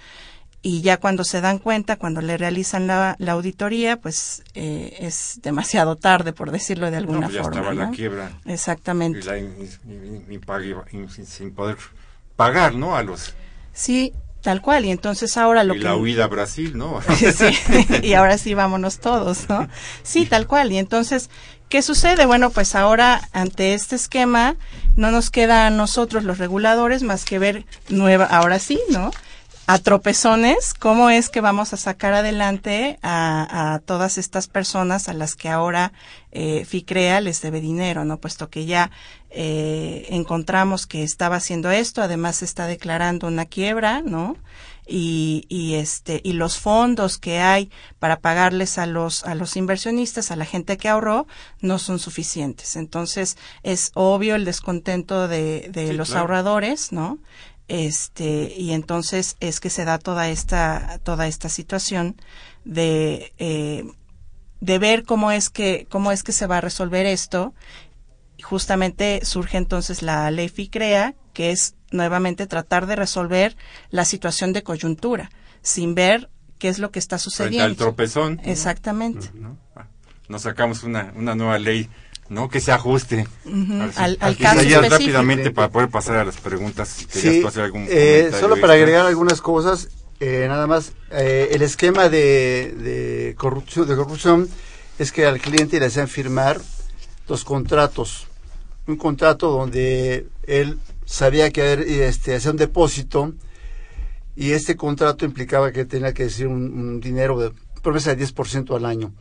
[0.61, 5.39] y ya cuando se dan cuenta, cuando le realizan la, la auditoría, pues eh, es
[5.41, 7.59] demasiado tarde, por decirlo de alguna no, pues ya forma.
[7.59, 7.83] Estaba ¿no?
[7.83, 8.31] la quiebra.
[8.45, 9.19] Exactamente.
[9.19, 9.37] Y la,
[11.25, 11.77] sin poder
[12.35, 12.95] pagar, ¿no?
[12.95, 13.35] A los.
[13.71, 14.85] Sí, tal cual.
[14.85, 15.83] Y entonces ahora lo y que.
[15.85, 17.01] la huida a Brasil, ¿no?
[17.15, 17.57] sí,
[18.03, 19.67] y ahora sí vámonos todos, ¿no?
[20.03, 20.71] Sí, tal cual.
[20.71, 21.29] Y entonces,
[21.69, 22.25] ¿qué sucede?
[22.25, 24.55] Bueno, pues ahora ante este esquema
[24.95, 29.11] no nos queda a nosotros los reguladores más que ver nueva, ahora sí, ¿no?
[29.69, 35.13] a tropezones, cómo es que vamos a sacar adelante a, a todas estas personas a
[35.13, 35.91] las que ahora
[36.31, 38.17] eh, FICREA les debe dinero, ¿no?
[38.17, 38.91] Puesto que ya
[39.29, 44.37] eh, encontramos que estaba haciendo esto, además está declarando una quiebra, ¿no?
[44.89, 47.69] Y, y este y los fondos que hay
[47.99, 51.27] para pagarles a los a los inversionistas a la gente que ahorró
[51.59, 56.21] no son suficientes entonces es obvio el descontento de, de sí, los claro.
[56.21, 57.19] ahorradores no
[57.67, 62.15] este y entonces es que se da toda esta toda esta situación
[62.63, 63.83] de eh,
[64.61, 67.53] de ver cómo es que cómo es que se va a resolver esto
[68.43, 73.55] justamente surge entonces la ley FICREA que es nuevamente tratar de resolver
[73.89, 75.29] la situación de coyuntura
[75.61, 76.29] sin ver
[76.59, 78.41] qué es lo que está sucediendo Frente al tropezón.
[78.43, 79.29] Exactamente.
[79.33, 79.57] ¿no?
[80.27, 81.89] nos sacamos una una nueva ley
[82.29, 83.25] no que se ajuste.
[83.45, 83.91] Uh -huh.
[83.93, 84.89] si, al, al caso específico.
[84.89, 89.05] rápidamente para poder pasar a las preguntas si sí, hacer algún eh, solo para agregar
[89.05, 94.49] algunas cosas eh, nada más eh, el esquema de, de, corrupción de corrupción
[94.99, 96.59] es que al cliente le hacen firmar
[97.27, 98.26] dos contratos
[98.87, 103.33] un contrato donde él sabía que este hacía un depósito
[104.35, 108.85] y este contrato implicaba que tenía que decir un, dinero de promesa de 10% al
[108.85, 109.13] año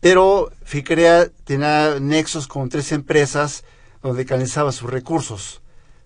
[0.00, 3.64] pero FICREA tenía nexos con tres empresas
[4.02, 5.62] donde canalizaba sus recursos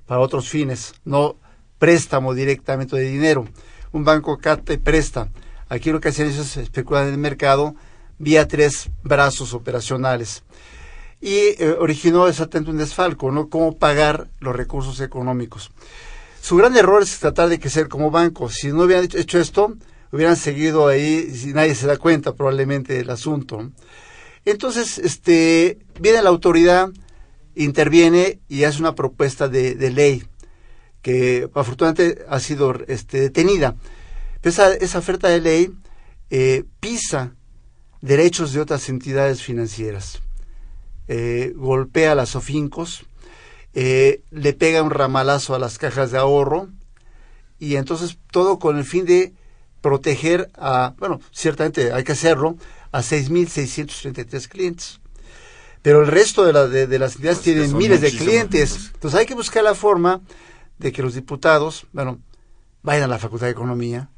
[0.07, 1.37] para otros fines, no
[1.79, 3.47] préstamo directamente de dinero.
[3.93, 5.31] Un banco capta presta.
[5.69, 7.75] Aquí lo que hacían ellos es especular en el mercado
[8.19, 10.43] vía tres brazos operacionales.
[11.21, 13.49] Y eh, originó exactamente un desfalco, ¿no?
[13.49, 15.71] Cómo pagar los recursos económicos.
[16.41, 18.49] Su gran error es tratar de crecer como banco.
[18.49, 19.77] Si no hubieran hecho esto,
[20.13, 23.73] hubieran seguido ahí si nadie se da cuenta probablemente del asunto.
[24.45, 26.91] Entonces, este, viene la autoridad,
[27.57, 30.25] interviene y hace una propuesta de, ley
[31.03, 33.75] que afortunadamente ha sido este, detenida.
[34.43, 35.73] Esa, esa oferta de ley
[36.31, 37.35] eh, pisa
[38.01, 40.21] derechos de otras entidades financieras,
[41.09, 43.05] eh, golpea a las OFINCOS,
[43.75, 46.69] eh, le pega un ramalazo a las cajas de ahorro
[47.59, 49.35] y entonces todo con el fin de
[49.81, 52.57] proteger a, bueno, ciertamente hay que hacerlo,
[52.93, 55.01] a 6.633 clientes.
[55.83, 58.91] Pero el resto de, la, de, de las entidades Pues tienen miles de clientes.
[58.95, 60.21] Entonces hay que buscar la forma
[60.79, 62.19] de que los diputados, bueno,
[62.83, 64.11] vayan a la Facultad de Economía,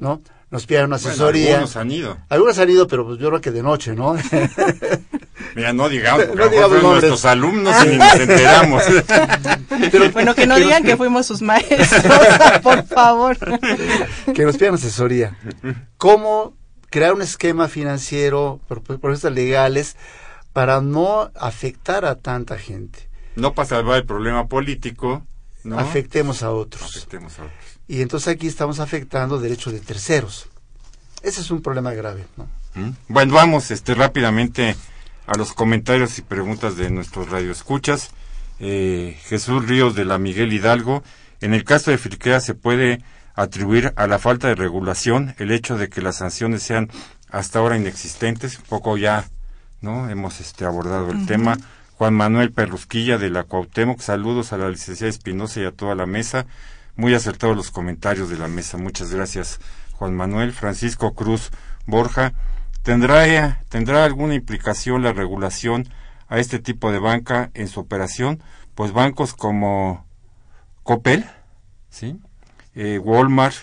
[0.00, 0.20] ¿no?
[0.50, 1.50] Nos Bueno, asesoría.
[1.50, 2.16] algunos han ido.
[2.30, 4.16] Algunos han ido, pero pues yo creo que de noche, ¿no?
[5.54, 8.82] Mira, no digamos, porque No digamos nuestros alumnos y ni nos enteramos.
[9.90, 11.88] Pero- bueno que no digan que fuimos sus maestros
[12.62, 13.36] por favor
[14.34, 15.36] que nos pidan asesoría.
[15.96, 16.54] ¿Cómo
[16.90, 19.96] crear un esquema financiero, por propuestas legales,
[20.54, 23.08] para no afectar a tanta gente.
[23.36, 25.22] No para salvar el problema político,
[25.62, 25.78] ¿no?
[25.78, 26.82] Afectemos a otros.
[26.96, 27.67] Afectemos a otros.
[27.88, 30.48] Y entonces aquí estamos afectando derechos de terceros.
[31.22, 32.26] Ese es un problema grave.
[32.36, 32.44] ¿no?
[32.74, 32.90] ¿Mm?
[33.08, 34.76] Bueno, vamos este, rápidamente
[35.26, 38.10] a los comentarios y preguntas de nuestros radioescuchas.
[38.60, 41.02] Eh, Jesús Ríos de la Miguel Hidalgo.
[41.40, 43.02] En el caso de Filquea se puede
[43.34, 46.90] atribuir a la falta de regulación el hecho de que las sanciones sean
[47.30, 48.58] hasta ahora inexistentes.
[48.58, 49.28] Un poco ya,
[49.80, 50.10] ¿no?
[50.10, 51.56] Hemos este, abordado el tema.
[51.96, 54.00] Juan Manuel Perrusquilla de la Cuauhtémoc.
[54.00, 56.46] Saludos a la licenciada Espinosa y a toda la mesa.
[56.98, 58.76] Muy acertados los comentarios de la mesa.
[58.76, 59.60] Muchas gracias,
[59.92, 60.52] Juan Manuel.
[60.52, 61.52] Francisco Cruz
[61.86, 62.32] Borja.
[62.82, 65.88] ¿Tendrá, ¿Tendrá alguna implicación la regulación
[66.26, 68.42] a este tipo de banca en su operación?
[68.74, 70.08] Pues bancos como
[70.82, 71.24] Coppel,
[71.88, 72.18] ¿sí?
[72.74, 73.54] Eh, Walmart,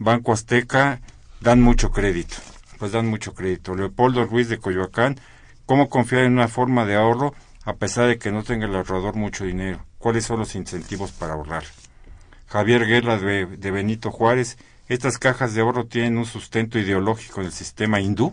[0.00, 1.00] Banco Azteca,
[1.40, 2.38] dan mucho crédito.
[2.80, 3.76] Pues dan mucho crédito.
[3.76, 5.20] Leopoldo Ruiz de Coyoacán,
[5.64, 9.14] ¿cómo confiar en una forma de ahorro a pesar de que no tenga el ahorrador
[9.14, 9.86] mucho dinero?
[9.98, 11.62] ¿Cuáles son los incentivos para ahorrar?
[12.50, 17.46] Javier Guerra de, de Benito Juárez, ¿estas cajas de ahorro tienen un sustento ideológico en
[17.46, 18.32] el sistema hindú?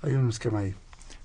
[0.00, 0.74] Hay un esquema ahí.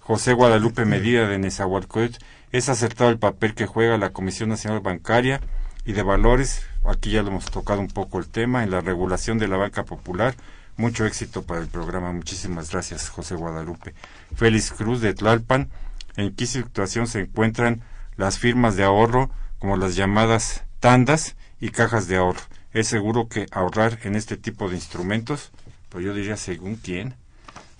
[0.01, 2.17] José Guadalupe Medina de Nezahualcóyotl,
[2.51, 5.39] es acertado el papel que juega la Comisión Nacional Bancaria
[5.85, 9.37] y de Valores, aquí ya lo hemos tocado un poco el tema, en la regulación
[9.37, 10.35] de la banca popular.
[10.75, 12.11] Mucho éxito para el programa.
[12.11, 13.93] Muchísimas gracias, José Guadalupe.
[14.35, 15.69] Félix Cruz de Tlalpan,
[16.17, 17.81] ¿en qué situación se encuentran
[18.17, 22.41] las firmas de ahorro, como las llamadas tandas y cajas de ahorro?
[22.73, 25.51] ¿Es seguro que ahorrar en este tipo de instrumentos?
[25.89, 27.15] Pues yo diría según quién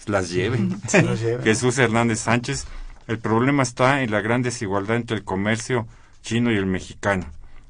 [0.06, 0.80] las lleven.
[0.88, 1.00] Sí.
[1.44, 2.66] Jesús Hernández Sánchez,
[3.08, 5.88] el problema está en la gran desigualdad entre el comercio
[6.22, 7.26] chino y el mexicano.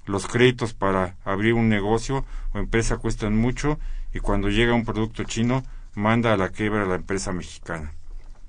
[0.06, 3.78] Los créditos para abrir un negocio o empresa cuestan mucho
[4.14, 7.92] y cuando llega un producto chino manda a la quiebra a la empresa mexicana.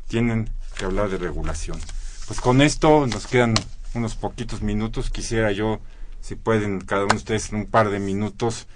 [0.07, 1.79] Tienen que hablar de regulación.
[2.27, 3.55] Pues con esto nos quedan
[3.95, 5.11] unos poquitos minutos.
[5.11, 5.81] Quisiera yo,
[6.21, 8.67] si pueden cada uno de ustedes en un par de minutos,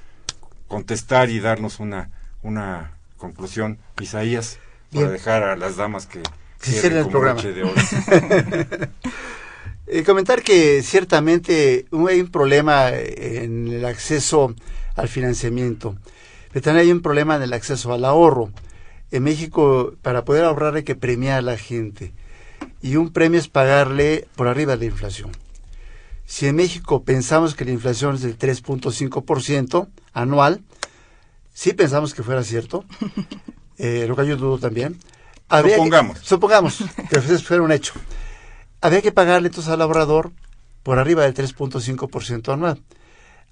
[0.69, 2.11] contestar y darnos una,
[2.43, 3.79] una conclusión.
[4.01, 4.59] Isaías,
[4.93, 6.23] para dejar a las damas que
[6.61, 7.43] cierren el programa.
[7.43, 7.75] de oro.
[9.89, 14.55] Eh, comentar que ciertamente hay un problema en el acceso
[14.95, 15.97] al financiamiento,
[16.51, 18.51] pero también hay un problema en el acceso al ahorro.
[19.11, 22.13] En México, para poder ahorrar hay que premiar a la gente
[22.81, 25.31] y un premio es pagarle por arriba de la inflación.
[26.35, 30.63] Si en México pensamos que la inflación es del 3.5% anual,
[31.53, 32.87] sí pensamos que fuera cierto,
[33.77, 34.99] eh, lo que yo dudo también.
[35.51, 36.19] habría que- Supongamos.
[36.23, 36.79] supongamos
[37.11, 37.93] que eso fuera un hecho.
[38.81, 40.33] Habría que pagarle entonces al ahorrador
[40.83, 42.81] por arriba del 3.5% anual.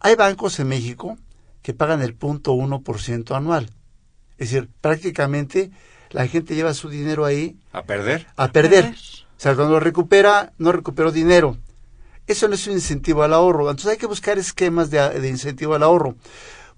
[0.01, 1.19] Hay bancos en México
[1.61, 3.69] que pagan el 0.1% anual.
[4.39, 5.71] Es decir, prácticamente
[6.13, 8.27] la gente lleva su dinero ahí ¿A perder?
[8.37, 8.87] a perder.
[8.87, 11.59] O sea, cuando lo recupera, no recuperó dinero.
[12.31, 13.71] Eso no es un incentivo al ahorro.
[13.71, 16.15] Entonces hay que buscar esquemas de, incentivo al ahorro.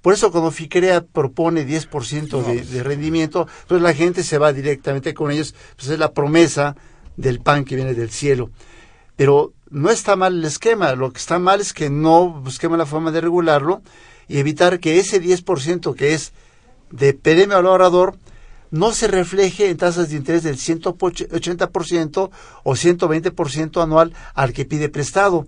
[0.00, 5.14] Por eso cuando FICREA propone 10% de, de rendimiento, pues la gente se va directamente
[5.14, 5.54] con ellos.
[5.76, 6.74] Pues es la promesa
[7.16, 8.50] del pan que viene del cielo.
[9.16, 10.94] Pero no está mal el esquema.
[10.94, 13.82] Lo que está mal es que no busquemos la forma de regularlo
[14.28, 16.32] y evitar que ese 10% que es
[16.90, 18.16] de premio al ahorrador
[18.72, 22.30] no se refleje en tasas de interés del 180%
[22.64, 25.46] o 120% anual al que pide prestado,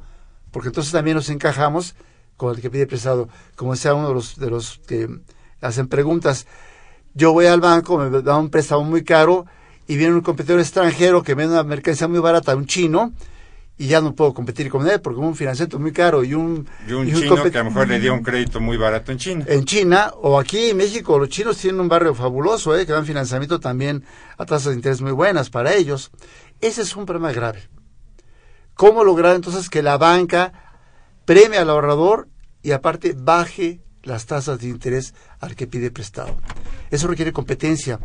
[0.51, 1.95] porque entonces también nos encajamos
[2.37, 5.09] con el que pide prestado, como sea uno de los, de los que
[5.62, 6.47] hacen preguntas.
[7.14, 9.47] Yo voy al banco, me da un préstamo muy caro
[9.89, 13.14] y viene un competidor extranjero que vende una mercancía muy barata, un chino,
[13.77, 16.93] y ya no puedo competir con él porque un financiamiento muy caro y un, Y
[16.93, 19.45] un y chino que a lo mejor le dio un crédito muy barato en China.
[19.49, 22.87] en China o aquí en México, los chinos tienen un barrio fabuloso, ¿eh?
[22.87, 24.05] que dan financiamiento también
[24.39, 26.12] a tasas de interés muy buenas para ellos.
[26.61, 27.68] Ese es un problema grave.
[28.75, 30.53] ¿Cómo lograr entonces que la banca
[31.25, 32.29] premie al ahorrador
[32.62, 36.37] y aparte baje las tasas de interés al que pide prestado?
[36.91, 37.99] Eso requiere competencia,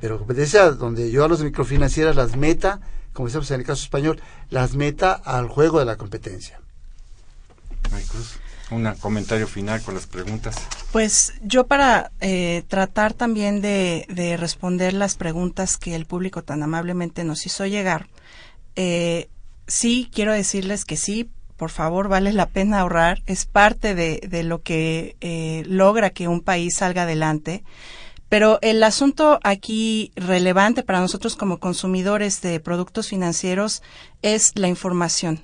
[0.00, 2.80] pero competencia donde yo a los microfinancieras las meta,
[3.18, 6.60] como decimos en el caso español, las meta al juego de la competencia.
[7.92, 8.38] Ay, Cruz,
[8.70, 10.54] Un comentario final con las preguntas.
[10.92, 16.62] Pues yo para eh, tratar también de, de responder las preguntas que el público tan
[16.62, 18.06] amablemente nos hizo llegar,
[18.76, 19.28] eh,
[19.66, 24.44] sí quiero decirles que sí, por favor, vale la pena ahorrar, es parte de, de
[24.44, 27.64] lo que eh, logra que un país salga adelante.
[28.28, 33.82] Pero el asunto aquí relevante para nosotros como consumidores de productos financieros
[34.22, 35.42] es la información.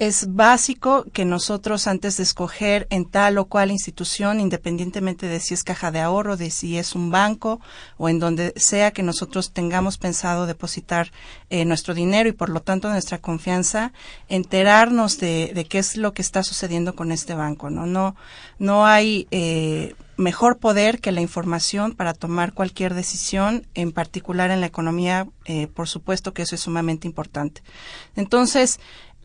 [0.00, 5.54] es básico que nosotros antes de escoger en tal o cual institución, independientemente de si
[5.54, 7.60] es caja de ahorro, de si es un banco
[7.96, 11.12] o en donde sea que nosotros tengamos pensado depositar
[11.48, 13.92] eh, nuestro dinero y por lo tanto nuestra confianza,
[14.28, 17.70] enterarnos de, de, qué es lo que está sucediendo con este banco.
[17.70, 18.16] No, no,
[18.58, 24.60] no hay eh, mejor poder que la información para tomar cualquier decisión, en particular en
[24.60, 27.62] la economía, eh, por supuesto que eso es sumamente importante.
[28.16, 28.80] Entonces,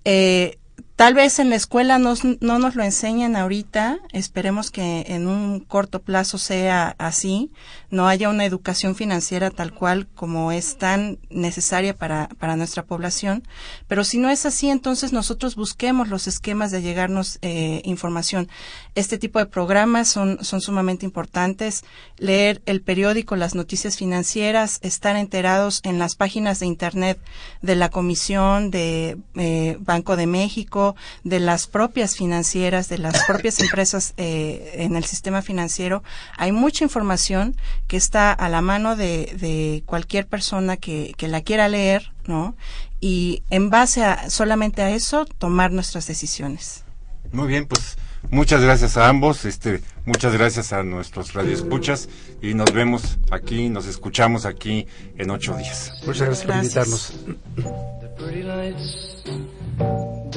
[0.06, 0.58] eh,
[1.00, 2.14] Tal vez en la escuela no
[2.60, 7.54] nos lo enseñan ahorita, esperemos que en un corto plazo sea así,
[7.90, 13.48] no haya una educación financiera tal cual como es tan necesaria para, para nuestra población,
[13.88, 18.50] pero si no es así, entonces nosotros busquemos los esquemas de llegarnos eh, información.
[18.94, 21.86] Este tipo de programas son, son sumamente importantes,
[22.18, 27.22] leer el periódico, las noticias financieras, estar enterados en las páginas de Internet
[27.62, 30.89] de la Comisión de eh, Banco de México,
[31.24, 36.04] de las propias financieras, de las propias empresas eh, en el sistema financiero.
[36.38, 37.56] Hay mucha información
[37.88, 42.56] que está a la mano de, cualquier persona que, que la quiera leer, ¿no?
[43.02, 46.84] Y en base a solamente a eso tomar nuestras decisiones.
[47.32, 47.98] Muy bien, pues
[48.32, 52.10] muchas gracias a ambos, este, muchas gracias a nuestros radioescuchas
[52.42, 54.88] y nos vemos aquí, nos escuchamos aquí
[55.18, 55.94] en ocho días.
[56.06, 57.14] Muchas gracias, por invitarnos.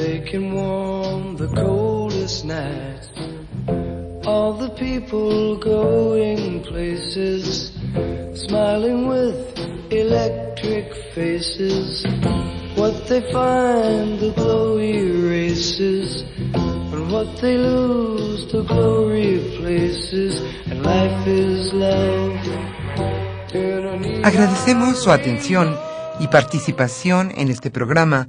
[0.03, 3.09] Can warm the coldest nights.
[4.27, 7.71] All the people going places,
[8.35, 9.59] smiling with
[9.93, 12.05] electric faces.
[12.75, 21.29] What they find, the glow erases, and what they lose, the glow replaces, and life
[21.29, 22.41] is love.
[24.25, 25.77] Agradecemos su atención
[26.19, 28.29] y participación en este programa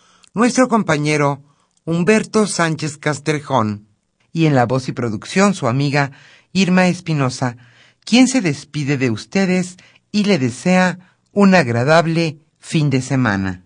[0.33, 1.43] nuestro compañero
[1.83, 3.87] Humberto Sánchez Castrejón
[4.31, 6.11] y en la voz y producción su amiga
[6.53, 7.57] Irma Espinosa,
[8.05, 9.77] quien se despide de ustedes
[10.11, 13.65] y le desea un agradable fin de semana.